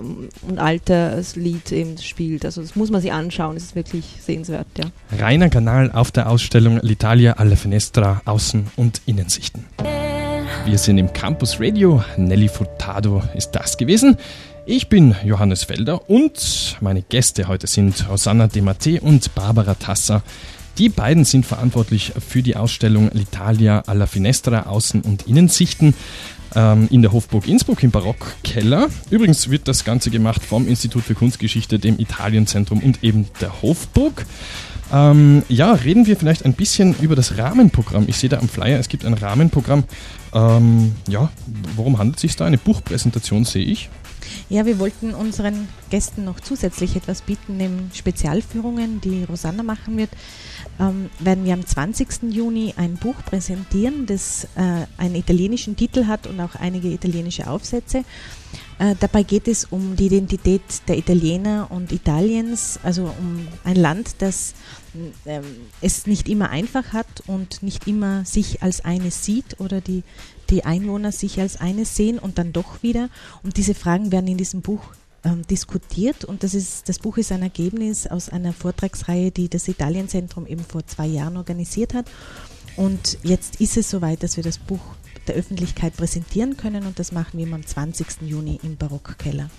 und 0.49 0.59
altes 0.59 1.37
Lied 1.37 1.73
eben 1.73 1.99
spielt. 1.99 2.45
Also 2.45 2.63
das 2.63 2.77
muss 2.77 2.91
man 2.91 3.01
sich 3.01 3.13
anschauen, 3.13 3.57
es 3.57 3.65
ist 3.65 3.77
wirklich 3.77 4.05
sehenswert, 4.21 4.67
ja. 4.79 4.85
Reiner 5.19 5.51
Kanal 5.51 5.91
auf 5.93 6.11
der 6.11 6.31
Ausstellung 6.31 6.79
L'Italia 6.81 7.33
alla 7.33 7.57
Finestra 7.57 8.23
Außen- 8.25 8.65
und 8.77 9.03
Innensichten. 9.07 9.65
Wir 10.67 10.79
sind 10.79 10.97
im 10.97 11.13
Campus 11.13 11.61
Radio. 11.61 12.03
Nelly 12.17 12.49
Furtado 12.49 13.23
ist 13.35 13.51
das 13.51 13.77
gewesen. 13.77 14.17
Ich 14.65 14.89
bin 14.89 15.15
Johannes 15.23 15.65
Felder 15.65 16.09
und 16.09 16.79
meine 16.81 17.03
Gäste 17.03 17.49
heute 17.49 17.67
sind 17.67 18.09
Rosanna 18.09 18.47
De 18.47 18.63
Mate 18.63 18.99
und 19.03 19.35
Barbara 19.35 19.75
Tasser. 19.75 20.23
Die 20.79 20.89
beiden 20.89 21.25
sind 21.25 21.47
verantwortlich 21.47 22.13
für 22.27 22.43
die 22.43 22.57
Ausstellung 22.57 23.11
L'Italia 23.11 23.85
alla 23.87 24.07
Finestra 24.07 24.63
Außen- 24.63 25.03
und 25.03 25.29
Innensichten 25.29 25.95
ähm, 26.55 26.89
in 26.91 27.03
der 27.03 27.13
Hofburg 27.13 27.47
Innsbruck 27.47 27.83
im 27.83 27.91
Barockkeller. 27.91 28.89
Übrigens 29.11 29.51
wird 29.51 29.69
das 29.69 29.85
Ganze 29.85 30.11
gemacht 30.11 30.43
vom 30.43 30.67
Institut 30.67 31.05
für 31.05 31.15
Kunstgeschichte, 31.15 31.79
dem 31.79 31.99
Italienzentrum 31.99 32.81
und 32.81 33.05
eben 33.05 33.29
der 33.41 33.63
Hofburg. 33.63 34.27
Ähm, 34.93 35.43
ja, 35.49 35.73
reden 35.73 36.07
wir 36.07 36.17
vielleicht 36.17 36.45
ein 36.45 36.55
bisschen 36.55 36.95
über 37.01 37.17
das 37.17 37.39
Rahmenprogramm. 37.39 38.05
Ich 38.09 38.17
sehe 38.17 38.29
da 38.29 38.39
am 38.39 38.49
Flyer, 38.49 38.79
es 38.79 38.89
gibt 38.89 39.05
ein 39.05 39.15
Rahmenprogramm. 39.15 39.85
Ähm, 40.33 40.93
ja, 41.09 41.31
worum 41.77 41.99
handelt 41.99 42.17
es 42.17 42.23
sich 42.23 42.37
da? 42.37 42.47
Eine 42.47 42.59
Buchpräsentation 42.59 43.45
sehe 43.45 43.65
ich. 43.65 43.89
Ja, 44.51 44.67
wir 44.67 44.79
wollten 44.79 45.15
unseren 45.15 45.69
Gästen 45.91 46.25
noch 46.25 46.39
zusätzlich 46.39 46.97
etwas 46.97 47.23
bieten, 47.23 47.57
neben 47.57 47.91
Spezialführungen, 47.95 49.01
die 49.01 49.25
Rosanna 49.25 49.63
machen 49.63 49.97
wird. 49.97 50.11
Ähm, 50.79 51.09
werden 51.19 51.45
wir 51.45 51.55
am 51.55 51.65
20. 51.65 52.25
Juni 52.31 52.75
ein 52.77 52.97
Buch 52.97 53.17
präsentieren, 53.25 54.07
das 54.07 54.45
äh, 54.57 54.87
einen 54.99 55.15
italienischen 55.15 55.77
Titel 55.77 56.07
hat 56.07 56.27
und 56.27 56.41
auch 56.41 56.57
einige 56.57 56.89
italienische 56.89 57.49
Aufsätze. 57.49 58.05
Äh, 58.79 58.97
dabei 58.99 59.23
geht 59.23 59.49
es 59.49 59.65
um 59.65 59.97
die 59.97 60.07
Identität 60.07 60.63
der 60.89 60.99
Italiener 60.99 61.69
und 61.71 61.93
Italiens, 61.93 62.79
also 62.83 63.05
um 63.19 63.47
ein 63.63 63.77
Land, 63.77 64.17
das 64.19 64.55
ähm, 65.27 65.45
es 65.81 66.07
nicht 66.07 66.29
immer 66.29 66.51
einfach 66.51 66.93
hat 66.93 67.07
und 67.27 67.63
nicht 67.63 67.87
immer 67.87 68.25
sich 68.25 68.63
als 68.63 68.85
eines 68.85 69.25
sieht 69.25 69.61
oder 69.61 69.81
die, 69.81 70.03
die 70.55 70.65
Einwohner 70.65 71.11
sich 71.11 71.41
als 71.41 71.57
eines 71.57 71.97
sehen 71.97 72.21
und 72.21 72.39
dann 72.39 72.53
doch 72.53 72.83
wieder. 72.83 73.09
Und 73.43 73.57
diese 73.57 73.75
Fragen 73.75 74.13
werden 74.13 74.29
in 74.29 74.37
diesem 74.37 74.63
Buch 74.63 74.81
ähm, 75.25 75.43
diskutiert 75.51 76.25
und 76.25 76.45
das, 76.45 76.55
ist, 76.55 76.89
das 76.89 77.01
Buch 77.01 77.17
ist 77.17 77.33
ein 77.33 77.43
Ergebnis 77.43 78.07
aus 78.07 78.29
einer 78.29 78.53
Vortragsreihe, 78.53 79.33
die 79.33 79.49
das 79.49 79.67
Italienzentrum 79.67 80.47
eben 80.47 80.65
vor 80.65 80.87
zwei 80.87 81.07
Jahren 81.07 81.37
organisiert 81.37 81.93
hat. 81.93 82.07
Und 82.77 83.19
jetzt 83.25 83.61
ist 83.61 83.77
es 83.77 83.91
soweit, 83.91 84.23
dass 84.23 84.37
wir 84.37 84.45
das 84.45 84.59
Buch 84.59 84.81
der 85.27 85.35
Öffentlichkeit 85.35 85.97
präsentieren 85.97 86.57
können 86.57 86.87
und 86.87 86.99
das 86.99 87.11
machen 87.11 87.39
wir 87.39 87.53
am 87.53 87.67
20. 87.67 88.23
Juni 88.23 88.61
im 88.63 88.77
Barockkeller. 88.77 89.51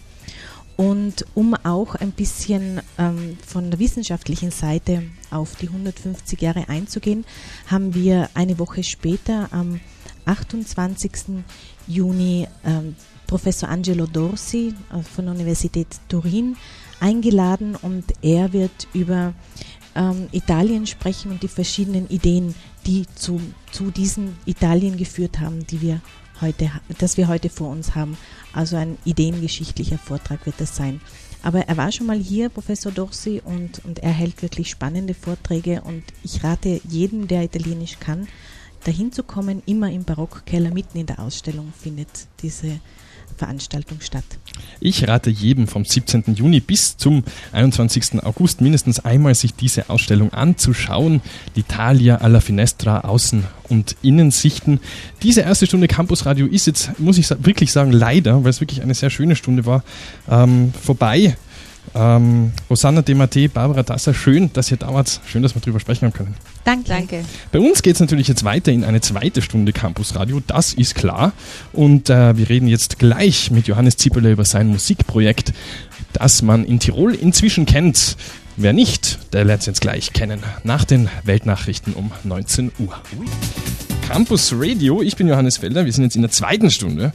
Und 0.78 1.26
um 1.34 1.56
auch 1.56 1.96
ein 1.96 2.12
bisschen 2.12 2.82
ähm, 2.98 3.38
von 3.46 3.72
der 3.72 3.80
wissenschaftlichen 3.80 4.52
Seite 4.52 5.04
auf 5.32 5.56
die 5.56 5.68
150 5.68 6.42
Jahre 6.42 6.70
einzugehen, 6.70 7.26
haben 7.68 7.96
wir 7.96 8.30
eine 8.34 8.60
Woche 8.60 8.84
später 8.84 9.48
am 9.52 9.80
28. 10.26 11.44
Juni 11.88 12.48
ähm, 12.66 12.96
Professor 13.28 13.70
Angelo 13.70 14.06
Dorsi 14.06 14.74
äh, 14.92 15.02
von 15.02 15.26
der 15.26 15.36
Universität 15.36 15.88
Turin 16.10 16.56
eingeladen 17.00 17.76
und 17.76 18.06
er 18.22 18.54
wird 18.54 18.88
über 18.94 19.34
ähm, 19.96 20.28
Italien 20.32 20.88
sprechen 20.88 21.32
und 21.32 21.44
die 21.44 21.48
verschiedenen 21.48 22.08
Ideen, 22.10 22.56
die 22.86 23.06
zu, 23.16 23.42
zu 23.72 23.92
diesem 23.92 24.36
Italien 24.46 24.98
geführt 24.98 25.40
haben, 25.40 25.66
die 25.68 25.82
wir 25.82 26.02
heute, 26.42 26.72
das 27.00 27.18
wir 27.18 27.28
heute 27.28 27.50
vor 27.50 27.70
uns 27.70 27.96
haben. 27.96 28.18
Also 28.54 28.76
ein 28.76 28.98
ideengeschichtlicher 29.06 29.98
Vortrag 29.98 30.46
wird 30.46 30.60
das 30.60 30.76
sein. 30.76 31.02
Aber 31.44 31.68
er 31.68 31.78
war 31.78 31.92
schon 31.92 32.08
mal 32.08 32.18
hier, 32.18 32.50
Professor 32.50 32.92
Dorsi, 32.92 33.42
und, 33.44 33.84
und 33.86 34.00
er 34.00 34.12
hält 34.12 34.42
wirklich 34.42 34.70
spannende 34.70 35.14
Vorträge 35.14 35.82
und 35.82 36.04
ich 36.24 36.44
rate 36.44 36.82
jedem, 36.90 37.28
der 37.28 37.44
Italienisch 37.44 38.00
kann, 38.00 38.28
dahin 38.86 39.12
zu 39.12 39.24
kommen. 39.24 39.62
Immer 39.66 39.92
im 39.92 40.04
Barockkeller 40.04 40.72
mitten 40.72 40.98
in 40.98 41.06
der 41.06 41.20
Ausstellung 41.20 41.74
findet 41.78 42.28
diese 42.42 42.80
Veranstaltung 43.38 44.00
statt. 44.02 44.24
Ich 44.80 45.08
rate 45.08 45.30
jedem 45.30 45.68
vom 45.68 45.84
17. 45.84 46.24
Juni 46.36 46.62
bis 46.62 46.96
zum 46.96 47.24
21. 47.52 48.24
August 48.24 48.62
mindestens 48.62 49.04
einmal 49.04 49.36
sich 49.36 49.54
diese 49.54 49.90
Ausstellung 49.90 50.32
anzuschauen. 50.32 51.22
L'Italia 51.56 52.18
alla 52.18 52.40
Finestra 52.40 53.02
Außen- 53.02 53.44
und 53.68 53.98
Innensichten. 54.02 54.80
Diese 55.22 55.42
erste 55.42 55.66
Stunde 55.66 55.88
Campus 55.88 56.26
Radio 56.26 56.46
ist 56.46 56.68
jetzt, 56.68 56.98
muss 57.00 57.18
ich 57.18 57.30
wirklich 57.30 57.72
sagen, 57.72 57.92
leider, 57.92 58.44
weil 58.44 58.52
es 58.52 58.62
wirklich 58.62 58.82
eine 58.82 58.94
sehr 58.94 59.10
schöne 59.10 59.36
Stunde 59.36 59.66
war, 59.66 59.84
ähm, 60.30 60.74
vorbei. 60.82 61.36
Ähm, 61.94 62.52
Rosanna 62.70 63.02
Demate, 63.02 63.50
Barbara 63.50 63.84
Tasser, 63.84 64.14
schön, 64.14 64.52
dass 64.54 64.72
ihr 64.72 64.78
da 64.78 64.94
wart. 64.94 65.22
Schön, 65.28 65.44
dass 65.44 65.56
wir 65.56 65.62
darüber 65.62 65.80
sprechen 65.80 66.06
haben 66.06 66.14
können. 66.14 66.36
Danke. 66.64 66.90
Danke. 66.90 67.26
Bei 67.52 67.60
uns 67.60 67.82
geht 67.82 67.96
es 67.96 68.00
natürlich 68.00 68.28
jetzt 68.28 68.44
weiter 68.44 68.72
in 68.72 68.84
eine 68.84 69.02
zweite 69.02 69.42
Stunde 69.42 69.72
Campus 69.72 70.16
Radio, 70.16 70.42
das 70.46 70.74
ist 70.74 70.96
klar. 70.96 71.34
Und 71.74 72.10
äh, 72.10 72.38
wir 72.38 72.50
reden 72.50 72.68
jetzt 72.68 73.00
gleich 73.00 73.52
mit 73.52 73.68
Johannes 73.68 73.98
Zipperle 73.98 74.32
über 74.32 74.46
sein 74.46 74.68
Musikprojekt, 74.68 75.54
das 76.14 76.42
man 76.42 76.66
in 76.66 76.80
Tirol 76.80 77.14
inzwischen 77.14 77.66
kennt. 77.66 78.18
Wer 78.58 78.74
nicht, 78.74 79.20
der 79.34 79.44
lernt 79.44 79.62
es 79.62 79.66
jetzt 79.68 79.82
gleich 79.82 80.14
kennen. 80.14 80.42
Nach 80.64 80.86
den 80.86 81.10
Weltnachrichten 81.24 81.94
um 81.94 82.12
19 82.24 82.72
Uhr. 82.80 82.96
Campus 84.08 84.54
Radio. 84.56 85.02
Ich 85.02 85.16
bin 85.16 85.28
Johannes 85.28 85.58
Felder. 85.58 85.86
Wir 85.86 85.92
sind 85.92 86.04
jetzt 86.04 86.16
in 86.16 86.22
der 86.22 86.30
zweiten 86.30 86.70
Stunde. 86.70 87.12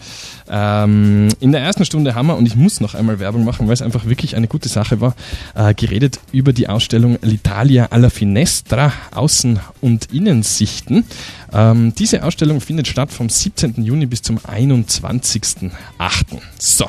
Ähm, 0.50 1.28
in 1.38 1.52
der 1.52 1.61
ersten 1.61 1.85
Stunde 1.85 2.16
haben 2.16 2.26
wir, 2.26 2.37
und 2.37 2.47
ich 2.47 2.56
muss 2.56 2.80
noch 2.80 2.94
einmal 2.94 3.20
Werbung 3.20 3.44
machen, 3.44 3.68
weil 3.68 3.75
es 3.75 3.82
einfach 3.82 4.06
wirklich 4.06 4.35
eine 4.35 4.49
gute 4.49 4.68
Sache 4.68 5.00
war, 5.00 5.14
äh, 5.54 5.73
geredet 5.73 6.18
über 6.32 6.52
die 6.52 6.68
Ausstellung 6.68 7.16
L'Italia 7.18 7.88
alla 7.90 8.11
Finestra, 8.11 8.92
Außen- 9.12 9.61
und 9.80 10.12
Innensichten. 10.12 11.04
Ähm, 11.52 11.94
diese 11.94 12.25
Ausstellung 12.25 12.61
findet 12.61 12.88
statt 12.88 13.12
vom 13.12 13.28
17. 13.28 13.85
Juni 13.85 14.06
bis 14.06 14.23
zum 14.23 14.38
21.08. 14.38 15.70
So. 16.59 16.87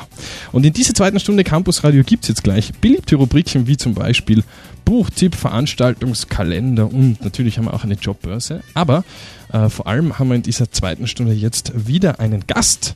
Und 0.50 0.66
in 0.66 0.72
dieser 0.72 0.94
zweiten 0.94 1.20
Stunde 1.20 1.44
Campus 1.44 1.84
Radio 1.84 2.02
gibt 2.02 2.24
es 2.24 2.28
jetzt 2.28 2.42
gleich 2.42 2.72
beliebte 2.80 3.14
Rubriken 3.14 3.68
wie 3.68 3.76
zum 3.76 3.94
Beispiel 3.94 4.42
Buchtipp, 4.92 5.36
Veranstaltungskalender 5.36 6.84
und 6.84 7.24
natürlich 7.24 7.56
haben 7.56 7.64
wir 7.64 7.72
auch 7.72 7.82
eine 7.82 7.94
Jobbörse. 7.94 8.62
Aber 8.74 9.04
äh, 9.50 9.70
vor 9.70 9.86
allem 9.86 10.18
haben 10.18 10.28
wir 10.28 10.34
in 10.34 10.42
dieser 10.42 10.70
zweiten 10.70 11.06
Stunde 11.06 11.32
jetzt 11.32 11.88
wieder 11.88 12.20
einen 12.20 12.46
Gast. 12.46 12.94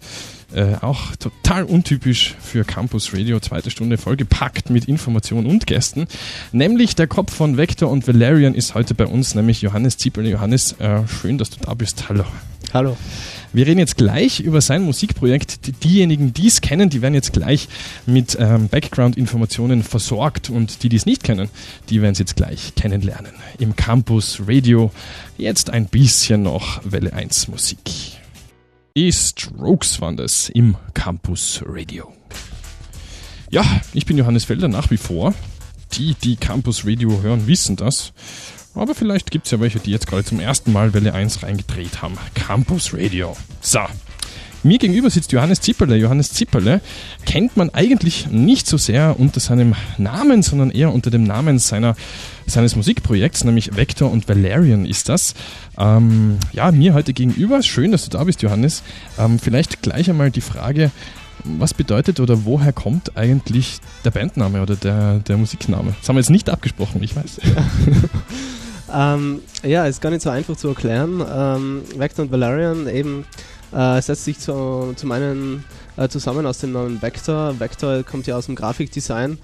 Äh, 0.53 0.75
auch 0.83 1.17
total 1.17 1.65
untypisch 1.65 2.35
für 2.39 2.65
Campus 2.65 3.15
Radio, 3.15 3.41
zweite 3.41 3.71
Stunde 3.71 3.97
vollgepackt 3.97 4.69
mit 4.69 4.85
Informationen 4.89 5.47
und 5.47 5.67
Gästen. 5.67 6.07
Nämlich 6.53 6.97
der 6.97 7.07
Kopf 7.07 7.33
von 7.33 7.57
Vector 7.57 7.91
und 7.91 8.07
Valerian 8.07 8.55
ist 8.55 8.75
heute 8.75 8.93
bei 8.93 9.07
uns, 9.07 9.35
nämlich 9.35 9.63
Johannes 9.63 9.97
Ziepel. 9.97 10.27
Johannes, 10.27 10.73
äh, 10.73 11.01
schön, 11.09 11.39
dass 11.39 11.49
du 11.49 11.61
da 11.65 11.73
bist. 11.73 12.11
Hallo. 12.11 12.27
Hallo. 12.77 12.95
Wir 13.55 13.67
reden 13.67 13.79
jetzt 13.79 13.97
gleich 13.97 14.41
über 14.41 14.61
sein 14.61 14.83
Musikprojekt. 14.83 15.83
Diejenigen, 15.83 16.35
die 16.35 16.49
es 16.49 16.61
kennen, 16.61 16.91
die 16.91 17.01
werden 17.01 17.15
jetzt 17.15 17.33
gleich 17.33 17.69
mit 18.05 18.37
ähm, 18.39 18.69
Background-Informationen 18.69 19.83
versorgt 19.83 20.51
und 20.51 20.83
die, 20.83 20.91
die 20.91 20.97
es 20.97 21.07
nicht 21.07 21.25
kennen, 21.25 21.49
die 21.89 22.03
werden 22.03 22.13
es 22.13 22.19
jetzt 22.19 22.37
gleich 22.37 22.75
kennenlernen. 22.75 23.33
Im 23.61 23.77
Campus 23.77 24.43
Radio 24.47 24.91
jetzt 25.39 25.71
ein 25.71 25.87
bisschen 25.87 26.43
noch 26.43 26.83
Welle 26.85 27.15
1 27.15 27.49
Musik. 27.49 27.79
Die 28.95 29.11
Strokes 29.11 30.03
waren 30.03 30.19
das 30.19 30.51
im 30.51 30.77
Campus 30.93 31.63
Radio. 31.67 32.13
Ja, 33.49 33.65
ich 33.95 34.05
bin 34.05 34.19
Johannes 34.19 34.45
Felder 34.45 34.69
nach 34.69 34.91
wie 34.91 34.99
vor. 34.99 35.33
Die, 35.95 36.15
die 36.23 36.37
Campus 36.37 36.85
Radio 36.85 37.23
hören, 37.23 37.47
wissen 37.47 37.77
das. 37.77 38.13
Aber 38.77 38.95
vielleicht 38.95 39.31
gibt 39.31 39.47
es 39.47 39.53
ja 39.53 39.61
welche, 39.61 39.81
die 39.81 39.91
jetzt 39.91 40.07
gerade 40.07 40.23
zum 40.23 40.39
ersten 40.39 40.73
Mal 40.73 40.93
Welle 40.93 41.15
1 41.15 41.43
reingedreht 41.43 42.03
haben. 42.03 42.17
Campus 42.35 42.93
Radio. 42.93 43.35
So. 43.61 43.81
Mir 44.63 44.79
gegenüber 44.79 45.11
sitzt 45.11 45.33
Johannes 45.33 45.61
Zipperle. 45.61 45.97
Johannes 45.97 46.33
Zipperle 46.33 46.81
kennt 47.25 47.57
man 47.57 47.71
eigentlich 47.71 48.27
nicht 48.29 48.67
so 48.67 48.77
sehr 48.77 49.19
unter 49.19 49.39
seinem 49.41 49.75
Namen, 49.97 50.43
sondern 50.43 50.71
eher 50.71 50.93
unter 50.93 51.11
dem 51.11 51.23
Namen 51.23 51.59
seiner, 51.59 51.95
seines 52.47 52.75
Musikprojekts, 52.75 53.45
nämlich 53.45 53.77
Vector 53.77 54.11
und 54.11 54.29
Valerian 54.29 54.85
ist 54.85 55.09
das. 55.09 55.35
Ähm, 55.79 56.39
ja, 56.53 56.73
mir 56.73 56.95
heute 56.95 57.13
gegenüber. 57.13 57.63
Schön, 57.63 57.93
dass 57.93 58.05
du 58.05 58.11
da 58.11 58.25
bist, 58.25 58.43
Johannes. 58.43 58.83
Ähm, 59.19 59.39
vielleicht 59.39 59.83
gleich 59.83 60.11
einmal 60.11 60.31
die 60.31 60.41
Frage, 60.41 60.91
was 61.45 61.73
bedeutet 61.73 62.19
oder 62.19 62.45
woher 62.45 62.73
kommt 62.73 63.17
eigentlich 63.17 63.79
der 64.05 64.11
Bandname 64.11 64.63
oder 64.63 64.75
der, 64.75 65.21
der 65.21 65.37
Musikname? 65.37 65.95
Das 66.01 66.09
haben 66.09 66.17
wir 66.17 66.21
jetzt 66.21 66.31
nicht 66.31 66.51
abgesprochen, 66.51 67.03
ich 67.03 67.15
weiß. 67.15 67.41
ähm, 68.93 69.41
ja, 69.63 69.87
ist 69.87 70.01
gar 70.01 70.11
nicht 70.11 70.23
so 70.23 70.31
einfach 70.31 70.57
zu 70.57 70.69
erklären. 70.69 71.25
Ähm, 71.33 71.83
Vector 71.97 72.25
und 72.25 72.33
Valerian 72.33 72.89
eben 72.89 73.25
äh, 73.73 74.01
setzt 74.01 74.25
sich 74.25 74.39
zu, 74.39 74.93
zum 74.97 75.13
einen 75.13 75.65
äh, 75.97 76.09
zusammen 76.09 76.47
aus 76.47 76.59
dem 76.59 76.73
Namen 76.73 77.01
Vector. 77.03 77.59
Vector 77.59 78.03
kommt 78.03 78.27
ja 78.27 78.37
aus 78.37 78.47
dem 78.47 78.55
Grafikdesign. 78.55 79.39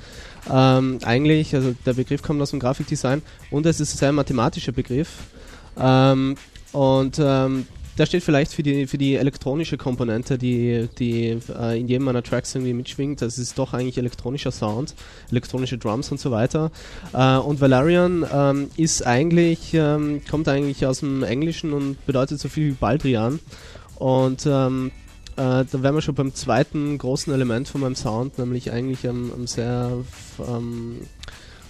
Ähm, 0.51 0.99
eigentlich, 1.05 1.55
also 1.55 1.75
der 1.87 1.95
Begriff 1.95 2.23
kommt 2.23 2.41
aus 2.41 2.51
dem 2.51 2.61
Grafikdesign 2.61 3.23
und 3.51 3.67
es 3.67 3.81
ist 3.81 3.95
ein 3.95 3.99
sehr 3.99 4.13
mathematischer 4.13 4.73
Begriff. 4.73 5.09
Ähm, 5.79 6.37
und 6.73 7.19
der 7.99 8.07
steht 8.07 8.23
vielleicht 8.23 8.53
für 8.53 8.63
die, 8.63 8.87
für 8.87 8.99
die 8.99 9.17
elektronische 9.17 9.77
Komponente, 9.77 10.39
die, 10.39 10.89
die 10.99 11.39
äh, 11.59 11.79
in 11.79 11.89
jedem 11.89 12.05
meiner 12.05 12.23
Tracks 12.23 12.55
irgendwie 12.55 12.73
mitschwingt. 12.73 13.21
Das 13.21 13.39
ist 13.39 13.59
doch 13.59 13.75
eigentlich 13.75 13.99
elektronischer 13.99 14.51
Sound, 14.51 14.95
elektronische 15.31 15.79
Drums 15.79 16.11
und 16.11 16.19
so 16.19 16.31
weiter. 16.31 16.71
Äh, 17.13 17.37
und 17.37 17.61
Valerian 17.61 18.27
ähm, 18.33 18.71
ist 18.77 19.07
eigentlich, 19.07 19.75
ähm, 19.75 20.23
kommt 20.29 20.49
eigentlich 20.49 20.87
aus 20.87 21.01
dem 21.01 21.23
Englischen 21.23 21.73
und 21.73 22.05
bedeutet 22.07 22.41
so 22.41 22.49
viel 22.49 22.71
wie 22.71 22.75
Baldrian. 22.75 23.41
Und 23.97 24.47
ähm, 24.47 24.91
äh, 25.37 25.65
da 25.65 25.83
wären 25.83 25.95
wir 25.95 26.03
schon 26.03 26.15
beim 26.15 26.35
zweiten 26.35 26.99
großen 26.99 27.33
Element 27.33 27.69
von 27.69 27.83
meinem 27.83 27.95
Sound, 27.95 28.39
nämlich 28.39 28.73
eigentlich 28.73 29.09
einem, 29.09 29.33
einem 29.33 29.47
sehr 29.47 29.93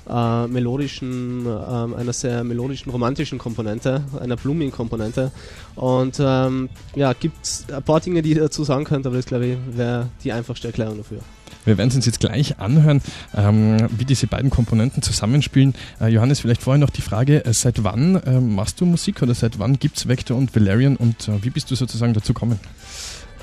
äh, 0.09 0.47
melodischen, 0.47 1.47
äh, 1.47 1.51
einer 1.51 2.13
sehr 2.13 2.45
melodischen, 2.45 2.91
romantischen 2.91 3.39
Komponente, 3.39 4.03
einer 4.21 4.37
blumigen 4.37 4.73
Komponente. 4.73 5.33
Und 5.75 6.19
ähm, 6.21 6.69
ja, 6.95 7.13
gibt 7.13 7.45
es 7.45 7.67
ein 7.73 7.83
paar 7.83 8.01
Dinge, 8.01 8.23
die 8.23 8.33
ich 8.33 8.39
dazu 8.39 8.65
sagen 8.65 8.85
könnte, 8.85 9.09
aber 9.09 9.17
das 9.17 9.27
glaube 9.27 9.47
ich 9.47 9.59
wäre 9.77 10.09
die 10.25 10.33
einfachste 10.33 10.69
Erklärung 10.69 10.99
dafür. 10.99 11.19
Wir 11.65 11.79
werden 11.79 11.91
es 11.91 11.97
uns 11.97 12.07
jetzt 12.07 12.19
gleich 12.19 12.59
anhören, 12.59 13.01
ähm, 13.37 13.89
wie 13.97 14.05
diese 14.05 14.27
beiden 14.27 14.51
Komponenten 14.51 15.03
zusammenspielen. 15.03 15.75
Äh, 16.01 16.09
Johannes, 16.09 16.41
vielleicht 16.41 16.63
vorher 16.63 16.81
noch 16.81 16.91
die 16.91 17.03
Frage, 17.03 17.45
äh, 17.45 17.53
seit 17.53 17.85
wann 17.85 18.17
äh, 18.17 18.41
machst 18.41 18.81
du 18.81 18.87
Musik 18.87 19.23
oder 19.23 19.35
seit 19.35 19.59
wann 19.59 19.79
gibt 19.79 19.97
es 19.97 20.09
Vector 20.09 20.37
und 20.37 20.55
Valerian 20.57 20.97
und 20.97 21.29
äh, 21.29 21.43
wie 21.45 21.51
bist 21.51 21.71
du 21.71 21.77
sozusagen 21.77 22.15
dazu 22.15 22.35
gekommen? 22.35 22.59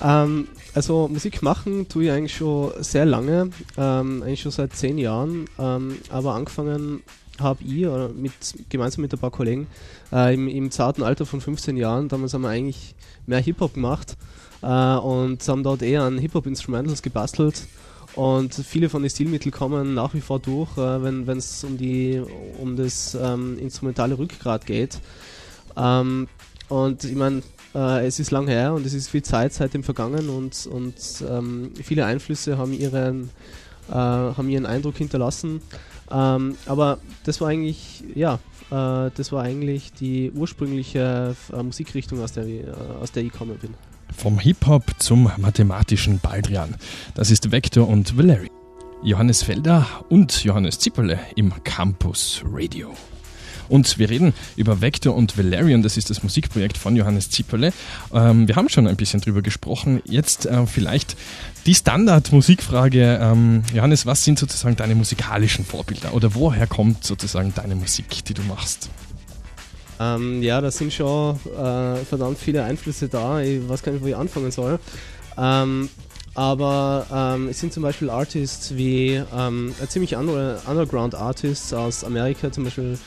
Ähm, 0.01 0.47
also 0.73 1.07
Musik 1.07 1.41
machen 1.41 1.87
tue 1.89 2.05
ich 2.05 2.11
eigentlich 2.11 2.35
schon 2.35 2.71
sehr 2.79 3.05
lange, 3.05 3.49
ähm, 3.77 4.23
eigentlich 4.23 4.41
schon 4.41 4.51
seit 4.51 4.73
zehn 4.73 4.97
Jahren, 4.97 5.45
ähm, 5.57 5.97
aber 6.09 6.35
angefangen 6.35 7.03
habe 7.39 7.63
ich 7.63 7.85
oder 7.85 8.09
mit, 8.09 8.33
gemeinsam 8.69 9.01
mit 9.01 9.13
ein 9.13 9.19
paar 9.19 9.31
Kollegen 9.31 9.67
äh, 10.11 10.33
im, 10.33 10.47
im, 10.47 10.71
zarten 10.71 11.03
Alter 11.03 11.25
von 11.25 11.41
15 11.41 11.77
Jahren. 11.77 12.09
Damals 12.09 12.33
haben 12.33 12.41
wir 12.41 12.49
eigentlich 12.49 12.95
mehr 13.25 13.39
Hip-Hop 13.39 13.75
gemacht 13.75 14.17
äh, 14.61 14.95
und 14.95 15.47
haben 15.47 15.63
dort 15.63 15.81
eher 15.81 16.03
an 16.03 16.17
Hip-Hop-Instrumentals 16.17 17.01
gebastelt. 17.01 17.67
Und 18.15 18.53
viele 18.53 18.89
von 18.89 19.03
den 19.03 19.09
Stilmitteln 19.09 19.51
kommen 19.51 19.93
nach 19.93 20.13
wie 20.13 20.21
vor 20.21 20.39
durch, 20.39 20.77
äh, 20.77 21.03
wenn 21.03 21.37
es 21.37 21.63
um, 21.63 21.77
um 22.59 22.75
das 22.75 23.15
ähm, 23.15 23.57
instrumentale 23.59 24.17
Rückgrat 24.17 24.65
geht. 24.65 24.99
Ähm, 25.77 26.27
und 26.67 27.03
ich 27.03 27.15
meine, 27.15 27.41
äh, 27.75 28.05
es 28.05 28.19
ist 28.19 28.31
lang 28.31 28.47
her 28.47 28.73
und 28.73 28.85
es 28.85 28.93
ist 28.93 29.09
viel 29.09 29.23
Zeit 29.23 29.53
seitdem 29.53 29.83
vergangen 29.83 30.29
und, 30.29 30.67
und 30.67 30.95
ähm, 31.29 31.71
viele 31.81 32.05
Einflüsse 32.05 32.57
haben 32.57 32.73
ihren, 32.73 33.29
äh, 33.89 33.93
haben 33.93 34.49
ihren 34.49 34.65
Eindruck 34.65 34.97
hinterlassen. 34.97 35.61
Ähm, 36.11 36.55
aber 36.65 36.99
das 37.23 37.39
war 37.41 37.49
eigentlich, 37.49 38.03
ja, 38.15 38.39
äh, 38.71 39.11
das 39.15 39.31
war 39.31 39.43
eigentlich 39.43 39.93
die 39.93 40.31
ursprüngliche 40.31 41.35
äh, 41.53 41.63
Musikrichtung, 41.63 42.21
aus 42.21 42.33
der, 42.33 42.45
äh, 42.45 42.65
aus 43.01 43.11
der 43.11 43.23
ich 43.23 43.31
gekommen 43.31 43.57
bin. 43.59 43.73
Vom 44.15 44.39
Hip-Hop 44.39 44.83
zum 44.97 45.31
mathematischen 45.37 46.19
Baldrian. 46.19 46.75
Das 47.13 47.29
ist 47.29 47.51
Vector 47.51 47.87
und 47.87 48.17
Valerie. 48.17 48.49
Johannes 49.01 49.43
Felder 49.43 49.85
und 50.09 50.43
Johannes 50.43 50.79
Zipperle 50.79 51.19
im 51.35 51.53
Campus 51.63 52.41
Radio. 52.45 52.93
Und 53.69 53.97
wir 53.97 54.09
reden 54.09 54.33
über 54.55 54.81
Vector 54.81 55.15
und 55.15 55.37
Valerian, 55.37 55.81
das 55.81 55.95
ist 55.95 56.09
das 56.09 56.23
Musikprojekt 56.23 56.77
von 56.77 56.95
Johannes 56.95 57.29
Zipperle. 57.29 57.71
Ähm, 58.13 58.47
wir 58.47 58.55
haben 58.55 58.69
schon 58.69 58.87
ein 58.87 58.97
bisschen 58.97 59.21
drüber 59.21 59.41
gesprochen. 59.41 60.01
Jetzt 60.05 60.45
äh, 60.45 60.65
vielleicht 60.65 61.15
die 61.65 61.75
Standard-Musikfrage. 61.75 63.19
Ähm, 63.21 63.63
Johannes, 63.73 64.05
was 64.05 64.23
sind 64.23 64.39
sozusagen 64.39 64.75
deine 64.75 64.95
musikalischen 64.95 65.65
Vorbilder 65.65 66.13
oder 66.13 66.35
woher 66.35 66.67
kommt 66.67 67.05
sozusagen 67.05 67.53
deine 67.53 67.75
Musik, 67.75 68.25
die 68.25 68.33
du 68.33 68.41
machst? 68.43 68.89
Ähm, 69.99 70.41
ja, 70.41 70.61
da 70.61 70.71
sind 70.71 70.93
schon 70.93 71.35
äh, 71.35 71.97
verdammt 72.05 72.39
viele 72.39 72.63
Einflüsse 72.63 73.09
da. 73.09 73.41
Ich 73.41 73.67
weiß 73.67 73.83
gar 73.83 73.91
nicht, 73.91 74.01
wo 74.01 74.07
ich 74.07 74.15
anfangen 74.15 74.51
soll. 74.51 74.79
Ähm, 75.37 75.89
aber 76.35 77.05
ähm, 77.11 77.49
es 77.49 77.59
sind 77.59 77.73
zum 77.73 77.83
Beispiel 77.83 78.09
Artists 78.09 78.75
wie 78.75 79.21
ähm, 79.35 79.73
ziemlich 79.89 80.15
andere 80.15 80.61
Underground 80.67 81.15
Artists 81.15 81.73
aus 81.73 82.03
Amerika, 82.05 82.51
zum 82.51 82.63
Beispiel 82.63 82.97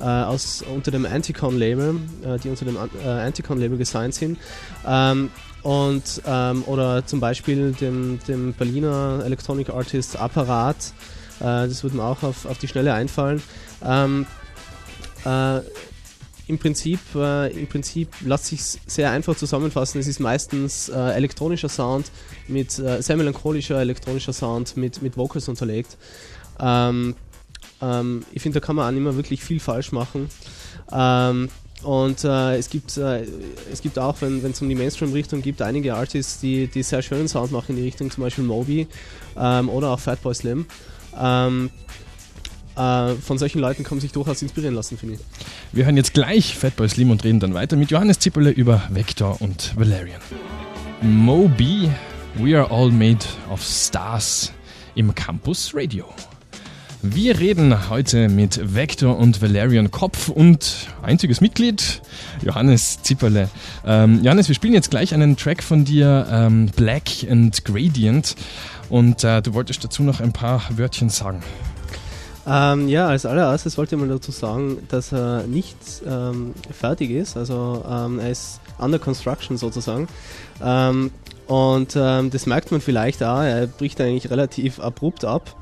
äh, 0.00 0.04
aus, 0.04 0.62
unter 0.62 0.90
dem 0.90 1.06
Anticon-Label, 1.06 1.96
äh, 2.24 2.38
die 2.38 2.48
unter 2.48 2.64
dem 2.64 2.76
äh, 2.76 3.08
Anticon-Label 3.08 3.78
gesigned 3.78 4.14
sind. 4.14 4.38
Ähm, 4.86 5.30
und, 5.62 6.22
ähm, 6.26 6.62
oder 6.66 7.04
zum 7.06 7.20
Beispiel 7.20 7.72
dem, 7.72 8.20
dem 8.28 8.52
Berliner 8.52 9.22
Electronic 9.24 9.70
Artist 9.70 10.16
Apparat, 10.16 10.76
äh, 11.40 11.66
das 11.68 11.82
würde 11.82 11.96
mir 11.96 12.04
auch 12.04 12.22
auf, 12.22 12.46
auf 12.46 12.58
die 12.58 12.68
Schnelle 12.68 12.94
einfallen. 12.94 13.42
Ähm, 13.84 14.26
äh, 15.24 15.60
im 16.48 16.58
Prinzip, 16.58 17.00
äh, 17.16 17.50
im 17.58 17.66
Prinzip 17.66 18.08
lässt 18.24 18.46
sich 18.46 18.62
sehr 18.86 19.10
einfach 19.10 19.36
zusammenfassen. 19.36 20.00
Es 20.00 20.06
ist 20.06 20.20
meistens 20.20 20.88
äh, 20.88 20.96
elektronischer 20.96 21.68
Sound 21.68 22.12
mit 22.46 22.78
äh, 22.78 23.02
sehr 23.02 23.16
melancholischer 23.16 23.80
elektronischer 23.80 24.32
Sound 24.32 24.76
mit, 24.76 25.02
mit 25.02 25.16
Vocals 25.16 25.48
unterlegt. 25.48 25.96
Ähm, 26.60 27.16
ähm, 27.82 28.24
ich 28.32 28.42
finde, 28.42 28.60
da 28.60 28.66
kann 28.66 28.76
man 28.76 28.88
auch 28.88 28.92
nicht 28.92 29.02
mehr 29.02 29.16
wirklich 29.16 29.42
viel 29.42 29.60
falsch 29.60 29.92
machen. 29.92 30.28
Ähm, 30.92 31.48
und 31.82 32.24
äh, 32.24 32.56
es, 32.56 32.70
gibt, 32.70 32.96
äh, 32.96 33.24
es 33.70 33.82
gibt 33.82 33.98
auch, 33.98 34.16
wenn 34.20 34.44
es 34.44 34.62
um 34.62 34.68
die 34.68 34.74
Mainstream-Richtung 34.74 35.42
gibt, 35.42 35.62
einige 35.62 35.94
Artists, 35.94 36.40
die, 36.40 36.68
die 36.68 36.82
sehr 36.82 37.02
schönen 37.02 37.28
Sound 37.28 37.52
machen 37.52 37.70
in 37.70 37.76
die 37.76 37.82
Richtung, 37.82 38.10
zum 38.10 38.24
Beispiel 38.24 38.44
Moby 38.44 38.86
ähm, 39.38 39.68
oder 39.68 39.90
auch 39.90 40.00
Fatboy 40.00 40.34
Slim. 40.34 40.66
Ähm, 41.18 41.70
äh, 42.76 43.14
von 43.14 43.38
solchen 43.38 43.60
Leuten 43.60 43.84
kann 43.84 43.96
man 43.96 44.00
sich 44.00 44.12
durchaus 44.12 44.42
inspirieren 44.42 44.74
lassen, 44.74 44.98
finde 44.98 45.14
ich. 45.14 45.20
Wir 45.72 45.84
hören 45.84 45.96
jetzt 45.96 46.14
gleich 46.14 46.56
Fatboy 46.56 46.88
Slim 46.88 47.10
und 47.10 47.24
reden 47.24 47.40
dann 47.40 47.54
weiter 47.54 47.76
mit 47.76 47.90
Johannes 47.90 48.18
Zipperle 48.18 48.50
über 48.50 48.82
Vector 48.90 49.40
und 49.40 49.74
Valerian. 49.76 50.20
Moby, 51.02 51.90
We 52.34 52.58
Are 52.58 52.70
All 52.70 52.90
Made 52.90 53.24
of 53.50 53.62
Stars 53.62 54.52
im 54.94 55.14
Campus 55.14 55.72
Radio. 55.74 56.06
Wir 57.14 57.38
reden 57.38 57.88
heute 57.88 58.28
mit 58.28 58.74
Vector 58.74 59.16
und 59.16 59.40
Valerian 59.40 59.92
Kopf 59.92 60.28
und 60.28 60.88
einziges 61.02 61.40
Mitglied, 61.40 62.02
Johannes 62.42 63.00
Zipperle. 63.02 63.48
Ähm, 63.86 64.24
Johannes, 64.24 64.48
wir 64.48 64.56
spielen 64.56 64.72
jetzt 64.72 64.90
gleich 64.90 65.14
einen 65.14 65.36
Track 65.36 65.62
von 65.62 65.84
dir, 65.84 66.26
ähm, 66.28 66.66
Black 66.74 67.30
and 67.30 67.64
Gradient. 67.64 68.34
Und 68.88 69.22
äh, 69.22 69.40
du 69.40 69.54
wolltest 69.54 69.84
dazu 69.84 70.02
noch 70.02 70.20
ein 70.20 70.32
paar 70.32 70.62
Wörtchen 70.70 71.08
sagen. 71.08 71.44
Ähm, 72.44 72.88
ja, 72.88 73.06
als 73.06 73.24
allererstes 73.24 73.78
wollte 73.78 73.94
ich 73.94 74.00
mal 74.00 74.08
dazu 74.08 74.32
sagen, 74.32 74.78
dass 74.88 75.12
er 75.12 75.44
nicht 75.46 75.76
ähm, 76.06 76.54
fertig 76.72 77.10
ist. 77.10 77.36
Also 77.36 77.84
ähm, 77.88 78.18
er 78.18 78.30
ist 78.30 78.60
under 78.78 78.98
construction 78.98 79.56
sozusagen. 79.56 80.08
Ähm, 80.60 81.12
und 81.46 81.94
das 81.94 82.46
merkt 82.46 82.72
man 82.72 82.80
vielleicht 82.80 83.22
auch. 83.22 83.40
Er 83.40 83.68
bricht 83.68 84.00
eigentlich 84.00 84.32
relativ 84.32 84.80
abrupt 84.80 85.24
ab. 85.24 85.54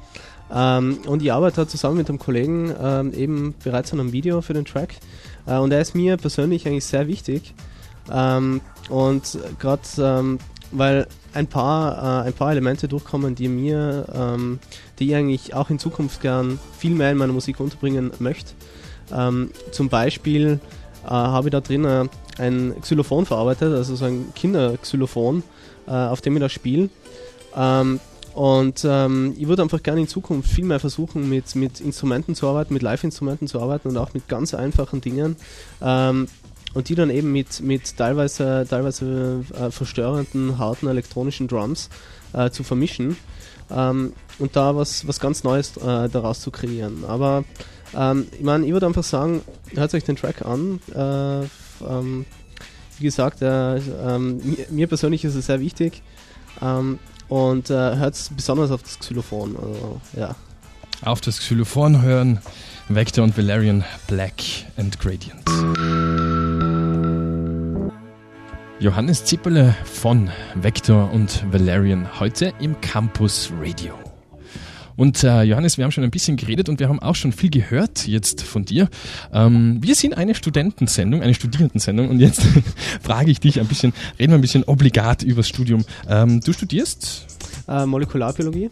Ähm, 0.52 0.98
und 1.06 1.22
ich 1.22 1.32
arbeite 1.32 1.66
zusammen 1.66 1.96
mit 1.96 2.08
einem 2.08 2.18
Kollegen 2.18 2.72
ähm, 2.80 3.12
eben 3.14 3.54
bereits 3.62 3.92
an 3.92 4.00
einem 4.00 4.12
Video 4.12 4.40
für 4.40 4.54
den 4.54 4.64
Track. 4.64 4.94
Äh, 5.46 5.56
und 5.56 5.72
er 5.72 5.80
ist 5.80 5.94
mir 5.94 6.16
persönlich 6.16 6.66
eigentlich 6.66 6.84
sehr 6.84 7.08
wichtig. 7.08 7.54
Ähm, 8.12 8.60
und 8.90 9.38
gerade 9.58 9.82
ähm, 9.98 10.38
weil 10.70 11.06
ein 11.32 11.46
paar, 11.46 12.24
äh, 12.24 12.28
ein 12.28 12.32
paar 12.32 12.50
Elemente 12.50 12.88
durchkommen, 12.88 13.34
die 13.34 13.48
mir, 13.48 14.06
ähm, 14.14 14.58
die 14.98 15.08
ich 15.08 15.14
eigentlich 15.14 15.54
auch 15.54 15.70
in 15.70 15.78
Zukunft 15.78 16.20
gern 16.20 16.58
viel 16.78 16.94
mehr 16.94 17.12
in 17.12 17.18
meiner 17.18 17.32
Musik 17.32 17.60
unterbringen 17.60 18.10
möchte. 18.18 18.52
Ähm, 19.12 19.50
zum 19.70 19.88
Beispiel 19.88 20.60
äh, 21.04 21.08
habe 21.08 21.48
ich 21.48 21.52
da 21.52 21.60
drin 21.60 22.08
ein 22.38 22.74
Xylophon 22.80 23.26
verarbeitet, 23.26 23.72
also 23.72 23.94
so 23.94 24.04
ein 24.04 24.32
Kinderxylophon, 24.34 25.42
äh, 25.86 25.90
auf 25.90 26.20
dem 26.20 26.34
ich 26.36 26.40
da 26.40 26.48
spiele. 26.48 26.88
Ähm, 27.56 28.00
und 28.34 28.84
ähm, 28.84 29.34
ich 29.38 29.46
würde 29.46 29.62
einfach 29.62 29.82
gerne 29.82 30.00
in 30.00 30.08
Zukunft 30.08 30.50
viel 30.50 30.64
mehr 30.64 30.80
versuchen, 30.80 31.28
mit, 31.28 31.54
mit 31.54 31.80
Instrumenten 31.80 32.34
zu 32.34 32.48
arbeiten, 32.48 32.74
mit 32.74 32.82
Live-Instrumenten 32.82 33.46
zu 33.46 33.60
arbeiten 33.60 33.88
und 33.88 33.96
auch 33.96 34.12
mit 34.12 34.28
ganz 34.28 34.54
einfachen 34.54 35.00
Dingen. 35.00 35.36
Ähm, 35.80 36.26
und 36.74 36.88
die 36.88 36.96
dann 36.96 37.10
eben 37.10 37.30
mit, 37.30 37.60
mit 37.60 37.96
teilweise, 37.96 38.66
teilweise 38.68 39.44
äh, 39.56 39.70
verstörenden, 39.70 40.58
harten 40.58 40.88
elektronischen 40.88 41.46
Drums 41.46 41.88
äh, 42.32 42.50
zu 42.50 42.64
vermischen 42.64 43.16
ähm, 43.70 44.12
und 44.40 44.56
da 44.56 44.74
was, 44.74 45.06
was 45.06 45.20
ganz 45.20 45.44
Neues 45.44 45.76
äh, 45.76 46.08
daraus 46.08 46.40
zu 46.40 46.50
kreieren. 46.50 47.04
Aber 47.06 47.44
ähm, 47.96 48.26
ich 48.32 48.42
meine, 48.42 48.66
ich 48.66 48.72
würde 48.72 48.86
einfach 48.86 49.04
sagen, 49.04 49.42
hört 49.74 49.94
euch 49.94 50.02
den 50.02 50.16
Track 50.16 50.44
an. 50.44 50.80
Äh, 50.92 51.44
ähm, 51.88 52.26
wie 52.98 53.04
gesagt, 53.04 53.42
äh, 53.42 53.76
ähm, 53.76 54.40
mir, 54.42 54.66
mir, 54.70 54.86
persönlich 54.88 55.24
ist 55.24 55.34
es 55.34 55.46
sehr 55.46 55.60
wichtig. 55.60 56.02
Und 57.28 57.70
äh, 57.70 57.74
hört 57.74 58.30
besonders 58.36 58.70
auf 58.70 58.82
das 58.82 58.98
Xylophon. 58.98 59.56
Also, 59.56 60.00
ja. 60.16 60.34
Auf 61.02 61.20
das 61.20 61.38
Xylophon 61.38 62.02
hören 62.02 62.40
Vector 62.88 63.24
und 63.24 63.36
Valerian 63.36 63.84
Black 64.06 64.42
and 64.76 64.98
Gradient. 65.00 65.42
Johannes 68.80 69.24
Zipperle 69.24 69.74
von 69.84 70.30
Vector 70.56 71.10
und 71.12 71.44
Valerian 71.52 72.20
heute 72.20 72.52
im 72.60 72.78
Campus 72.80 73.50
Radio. 73.58 73.94
Und 74.96 75.22
äh, 75.24 75.42
Johannes, 75.42 75.76
wir 75.78 75.84
haben 75.84 75.92
schon 75.92 76.04
ein 76.04 76.10
bisschen 76.10 76.36
geredet 76.36 76.68
und 76.68 76.80
wir 76.80 76.88
haben 76.88 77.00
auch 77.00 77.14
schon 77.14 77.32
viel 77.32 77.50
gehört 77.50 78.06
jetzt 78.06 78.42
von 78.42 78.64
dir. 78.64 78.88
Ähm, 79.32 79.78
wir 79.80 79.94
sind 79.94 80.16
eine 80.16 80.34
Studentensendung, 80.34 81.22
eine 81.22 81.34
Studierendensendung 81.34 82.08
und 82.08 82.20
jetzt 82.20 82.42
frage 83.02 83.30
ich 83.30 83.40
dich 83.40 83.60
ein 83.60 83.66
bisschen, 83.66 83.92
reden 84.18 84.32
wir 84.32 84.38
ein 84.38 84.42
bisschen 84.42 84.64
obligat 84.64 85.22
übers 85.22 85.48
Studium. 85.48 85.84
Ähm, 86.08 86.40
du 86.40 86.52
studierst? 86.52 87.26
Äh, 87.68 87.86
Molekularbiologie. 87.86 88.70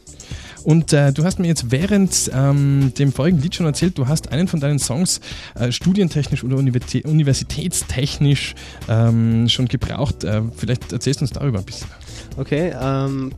Und 0.65 0.93
äh, 0.93 1.13
du 1.13 1.25
hast 1.25 1.39
mir 1.39 1.49
jetzt 1.49 1.71
während 1.71 2.31
ähm, 2.35 2.93
dem 2.97 3.13
folgenden 3.13 3.43
Lied 3.43 3.55
schon 3.55 3.67
erzählt, 3.67 3.99
du 3.99 4.07
hast 4.07 4.31
einen 4.31 4.49
von 4.49 4.61
deinen 4.61 4.79
Songs 4.79 5.21
äh, 5.55 5.73
studientechnisch 5.73 6.45
oder 6.45 6.57
universitätstechnisch 6.57 8.55
ähm, 8.89 9.49
schon 9.49 9.67
gebraucht. 9.67 10.25
Äh, 10.25 10.43
vielleicht 10.57 10.93
erzählst 10.93 11.21
du 11.21 11.25
uns 11.25 11.33
darüber 11.33 11.59
ein 11.59 11.65
bisschen. 11.65 11.89
Okay, 12.37 12.73
ähm, 12.81 13.33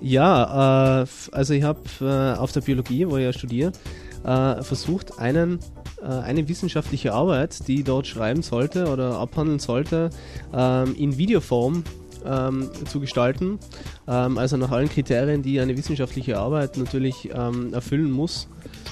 ja, 0.00 1.02
äh, 1.02 1.06
also 1.32 1.54
ich 1.54 1.62
habe 1.62 1.80
äh, 2.00 2.38
auf 2.38 2.52
der 2.52 2.60
Biologie, 2.60 3.08
wo 3.08 3.16
ich 3.16 3.24
ja 3.24 3.32
studiere, 3.32 3.72
äh, 4.24 4.62
versucht, 4.62 5.18
einen, 5.18 5.60
äh, 6.02 6.06
eine 6.06 6.48
wissenschaftliche 6.48 7.12
Arbeit, 7.12 7.66
die 7.68 7.76
ich 7.76 7.84
dort 7.84 8.06
schreiben 8.06 8.42
sollte 8.42 8.86
oder 8.88 9.18
abhandeln 9.18 9.58
sollte, 9.58 10.10
ähm, 10.52 10.94
in 10.98 11.16
Videoform 11.16 11.84
ähm, 12.24 12.70
zu 12.88 13.00
gestalten. 13.00 13.58
Ähm, 14.08 14.38
also 14.38 14.56
nach 14.56 14.70
allen 14.70 14.88
Kriterien, 14.88 15.42
die 15.42 15.60
eine 15.60 15.76
wissenschaftliche 15.76 16.38
Arbeit 16.38 16.76
natürlich 16.76 17.30
ähm, 17.32 17.72
erfüllen 17.72 18.10
muss, 18.10 18.48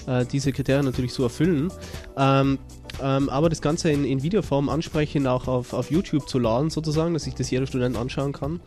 äh, 0.07 0.25
diese 0.25 0.53
Kriterien 0.53 0.85
natürlich 0.85 1.13
so 1.13 1.25
erfüllen. 1.25 1.71
Ähm, 3.03 3.25
ähm, 3.25 3.29
aber 3.29 3.49
das 3.49 3.61
Ganze 3.61 3.91
in, 3.91 4.05
in 4.05 4.23
Videoform 4.23 4.69
ansprechend 4.69 5.27
auch 5.27 5.49
auf, 5.49 5.73
auf 5.73 5.91
YouTube 5.91 6.29
zu 6.29 6.39
laden, 6.39 6.71
sozusagen, 6.71 7.15
dass 7.15 7.25
sich 7.25 7.35
das 7.35 7.51
jeder 7.51 7.67
Student 7.67 7.97
anschauen 7.97 8.33
kann. 8.33 8.61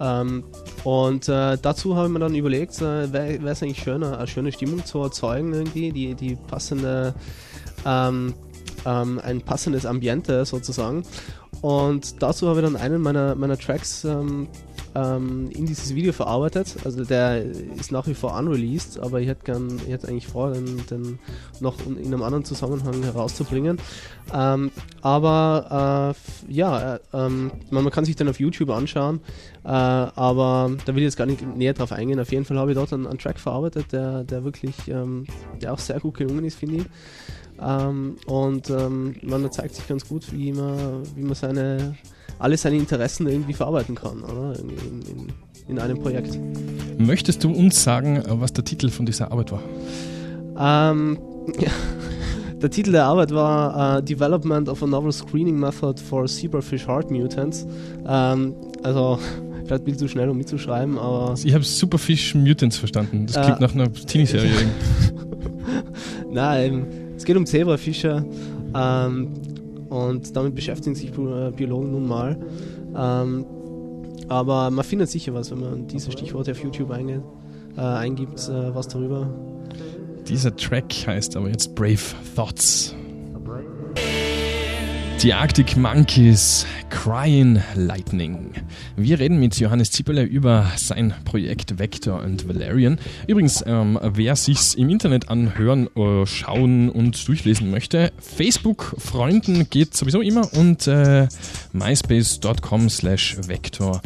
Ähm, 0.00 0.44
und 0.84 1.28
äh, 1.28 1.58
dazu 1.60 1.96
habe 1.96 2.06
ich 2.06 2.12
mir 2.12 2.20
dann 2.20 2.34
überlegt, 2.34 2.80
äh, 2.80 3.12
wäre 3.12 3.48
es 3.48 3.62
eigentlich 3.62 3.82
schöner, 3.82 4.18
eine 4.18 4.26
schöne 4.26 4.52
Stimmung 4.52 4.84
zu 4.84 5.00
erzeugen, 5.00 5.52
irgendwie, 5.52 5.92
die, 5.92 6.14
die 6.14 6.36
passende, 6.36 7.14
ähm, 7.84 8.34
ähm, 8.84 9.20
ein 9.22 9.40
passendes 9.42 9.86
Ambiente 9.86 10.44
sozusagen. 10.44 11.02
Und 11.60 12.22
dazu 12.22 12.48
habe 12.48 12.60
ich 12.60 12.66
dann 12.66 12.76
einen 12.76 13.00
meiner, 13.00 13.34
meiner 13.34 13.58
Tracks 13.58 14.06
ähm, 14.98 15.50
in 15.50 15.66
dieses 15.66 15.94
Video 15.94 16.12
verarbeitet. 16.12 16.76
Also 16.84 17.04
der 17.04 17.44
ist 17.44 17.92
nach 17.92 18.06
wie 18.06 18.14
vor 18.14 18.36
unreleased, 18.36 18.98
aber 19.00 19.20
ich 19.20 19.28
hätte 19.28 19.44
gern, 19.44 19.80
ich 19.86 19.92
hätte 19.92 20.08
eigentlich 20.08 20.26
vor, 20.26 20.52
den, 20.52 20.86
den 20.86 21.18
noch 21.60 21.74
in 21.86 22.06
einem 22.06 22.22
anderen 22.22 22.44
Zusammenhang 22.44 23.02
herauszubringen. 23.02 23.78
Ähm, 24.32 24.70
aber 25.00 26.14
äh, 26.48 26.52
ja, 26.52 26.96
äh, 26.96 26.98
ähm, 27.12 27.50
man, 27.70 27.90
kann 27.90 28.04
sich 28.04 28.16
dann 28.16 28.28
auf 28.28 28.40
YouTube 28.40 28.70
anschauen, 28.70 29.20
äh, 29.64 29.68
aber 29.68 30.70
da 30.84 30.94
will 30.94 31.02
ich 31.02 31.06
jetzt 31.06 31.16
gar 31.16 31.26
nicht 31.26 31.42
näher 31.56 31.74
drauf 31.74 31.92
eingehen. 31.92 32.20
Auf 32.20 32.32
jeden 32.32 32.44
Fall 32.44 32.58
habe 32.58 32.72
ich 32.72 32.76
dort 32.76 32.92
einen, 32.92 33.06
einen 33.06 33.18
Track 33.18 33.38
verarbeitet, 33.38 33.92
der, 33.92 34.24
der 34.24 34.44
wirklich, 34.44 34.88
ähm, 34.88 35.26
der 35.62 35.72
auch 35.72 35.78
sehr 35.78 36.00
gut 36.00 36.16
gelungen 36.16 36.44
ist, 36.44 36.56
finde 36.56 36.76
ich. 36.76 36.84
Ähm, 37.60 38.16
und 38.26 38.70
ähm, 38.70 39.16
man 39.22 39.50
zeigt 39.50 39.74
sich 39.74 39.86
ganz 39.88 40.08
gut, 40.08 40.32
wie 40.32 40.52
man, 40.52 41.02
wie 41.16 41.22
man 41.22 41.34
seine 41.34 41.96
alle 42.38 42.56
seine 42.56 42.76
Interessen 42.76 43.26
irgendwie 43.26 43.52
verarbeiten 43.52 43.94
kann, 43.94 44.22
oder? 44.22 44.58
In, 44.58 44.70
in, 44.70 45.32
in, 45.68 45.78
einem 45.78 45.98
Projekt. 45.98 46.38
Möchtest 46.98 47.44
du 47.44 47.50
uns 47.50 47.82
sagen, 47.82 48.22
was 48.26 48.52
der 48.52 48.64
Titel 48.64 48.90
von 48.90 49.06
dieser 49.06 49.32
Arbeit 49.32 49.52
war? 49.52 49.62
Ähm, 50.58 51.18
ja. 51.58 51.70
Der 52.60 52.70
Titel 52.70 52.90
der 52.90 53.04
Arbeit 53.04 53.32
war 53.32 53.98
uh, 53.98 54.00
Development 54.00 54.68
of 54.68 54.82
a 54.82 54.86
Novel 54.86 55.12
Screening 55.12 55.60
Method 55.60 56.00
for 56.02 56.26
Zebrafish 56.26 56.86
Heart 56.88 57.10
Mutants. 57.10 57.66
Ähm, 58.06 58.54
also 58.82 59.18
vielleicht 59.64 59.82
ein 59.82 59.84
bisschen 59.84 59.98
zu 59.98 60.08
schnell, 60.08 60.28
um 60.28 60.36
mitzuschreiben, 60.36 60.98
aber. 60.98 61.34
Ich 61.42 61.54
habe 61.54 61.62
Superfish 61.62 62.34
Mutants 62.34 62.76
verstanden. 62.76 63.26
Das 63.26 63.40
klingt 63.40 63.60
äh, 63.60 63.62
nach 63.62 63.74
einer 63.74 63.92
Teenie-Serie. 63.92 64.50
Nein, 66.32 66.86
es 67.18 67.24
geht 67.24 67.36
um 67.36 67.44
Zebrafische. 67.44 68.24
Ähm, 68.74 69.34
und 69.88 70.36
damit 70.36 70.54
beschäftigen 70.54 70.94
sich 70.94 71.10
äh, 71.10 71.50
Biologen 71.50 71.90
nun 71.90 72.06
mal. 72.06 72.38
Ähm, 72.96 73.44
aber 74.28 74.70
man 74.70 74.84
findet 74.84 75.08
sicher 75.08 75.34
was, 75.34 75.50
wenn 75.50 75.60
man 75.60 75.86
diese 75.88 76.12
Stichworte 76.12 76.52
auf 76.52 76.62
YouTube 76.62 76.90
eingeht, 76.90 77.22
äh, 77.76 77.80
eingibt, 77.80 78.48
äh, 78.48 78.74
was 78.74 78.88
darüber. 78.88 79.28
Dieser 80.28 80.54
Track 80.54 80.92
heißt 81.06 81.36
aber 81.36 81.48
jetzt 81.48 81.74
Brave 81.74 81.98
Thoughts. 82.36 82.94
Die 85.22 85.34
Arctic 85.34 85.76
Monkeys, 85.76 86.64
Crying 86.90 87.60
Lightning. 87.74 88.52
Wir 88.96 89.18
reden 89.18 89.40
mit 89.40 89.58
Johannes 89.58 89.90
Zipperle 89.90 90.22
über 90.22 90.70
sein 90.76 91.12
Projekt 91.24 91.76
Vector 91.80 92.22
und 92.22 92.46
Valerian. 92.46 93.00
Übrigens, 93.26 93.64
ähm, 93.66 93.98
wer 94.00 94.36
sich's 94.36 94.74
im 94.74 94.88
Internet 94.88 95.28
anhören, 95.28 95.88
äh, 95.96 96.24
schauen 96.24 96.88
und 96.88 97.26
durchlesen 97.26 97.68
möchte, 97.68 98.12
Facebook-Freunden 98.20 99.68
geht 99.68 99.96
sowieso 99.96 100.20
immer 100.20 100.52
und 100.54 100.86
äh, 100.86 101.26
myspace.com 101.72 102.88
slash 102.88 103.38
Vector. 103.48 104.00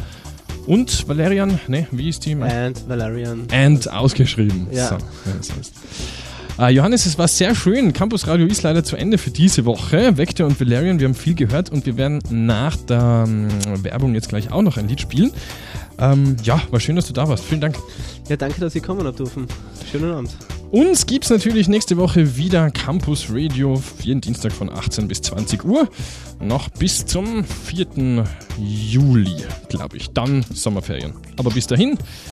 Und 0.65 1.07
Valerian, 1.07 1.59
ne, 1.67 1.85
wie 1.91 2.09
ist 2.09 2.25
die? 2.25 2.33
And 2.33 2.89
Valerian. 2.89 3.47
And 3.51 3.87
ausgeschrieben. 3.87 4.67
Ja. 4.71 4.87
So, 4.87 4.95
ja 4.95 5.33
das 5.37 5.55
heißt. 5.55 5.73
Uh, 6.55 6.67
Johannes, 6.67 7.07
es 7.07 7.17
war 7.17 7.27
sehr 7.27 7.55
schön. 7.55 7.93
Campus 7.93 8.27
Radio 8.27 8.45
ist 8.45 8.61
leider 8.61 8.83
zu 8.83 8.95
Ende 8.95 9.17
für 9.17 9.31
diese 9.31 9.65
Woche. 9.65 10.17
Vector 10.17 10.45
und 10.45 10.59
Valerian, 10.59 10.99
wir 10.99 11.07
haben 11.07 11.15
viel 11.15 11.33
gehört 11.33 11.71
und 11.71 11.87
wir 11.87 11.97
werden 11.97 12.19
nach 12.29 12.75
der 12.75 13.23
um, 13.25 13.83
Werbung 13.83 14.13
jetzt 14.13 14.29
gleich 14.29 14.51
auch 14.51 14.61
noch 14.61 14.77
ein 14.77 14.87
Lied 14.87 15.01
spielen. 15.01 15.31
Um, 15.97 16.35
ja, 16.43 16.61
war 16.69 16.79
schön, 16.79 16.95
dass 16.95 17.07
du 17.07 17.13
da 17.13 17.27
warst. 17.27 17.43
Vielen 17.43 17.61
Dank. 17.61 17.77
Ja, 18.29 18.35
danke, 18.35 18.59
dass 18.59 18.75
ich 18.75 18.83
kommen 18.83 19.03
dürfen. 19.15 19.47
Schönen 19.91 20.11
Abend. 20.11 20.29
Uns 20.69 21.05
gibt 21.07 21.25
es 21.25 21.31
natürlich 21.31 21.67
nächste 21.67 21.97
Woche 21.97 22.35
wieder 22.35 22.69
Campus 22.69 23.27
Radio, 23.29 23.81
jeden 24.01 24.21
Dienstag 24.21 24.51
von 24.51 24.69
18 24.71 25.07
bis 25.07 25.21
20 25.21 25.65
Uhr. 25.65 25.87
Noch 26.39 26.69
bis 26.69 27.05
zum 27.05 27.45
4. 27.45 28.25
Juli, 28.59 29.37
glaube 29.69 29.97
ich. 29.97 30.09
Dann 30.11 30.45
Sommerferien. 30.51 31.13
Aber 31.37 31.51
bis 31.51 31.67
dahin, 31.67 31.97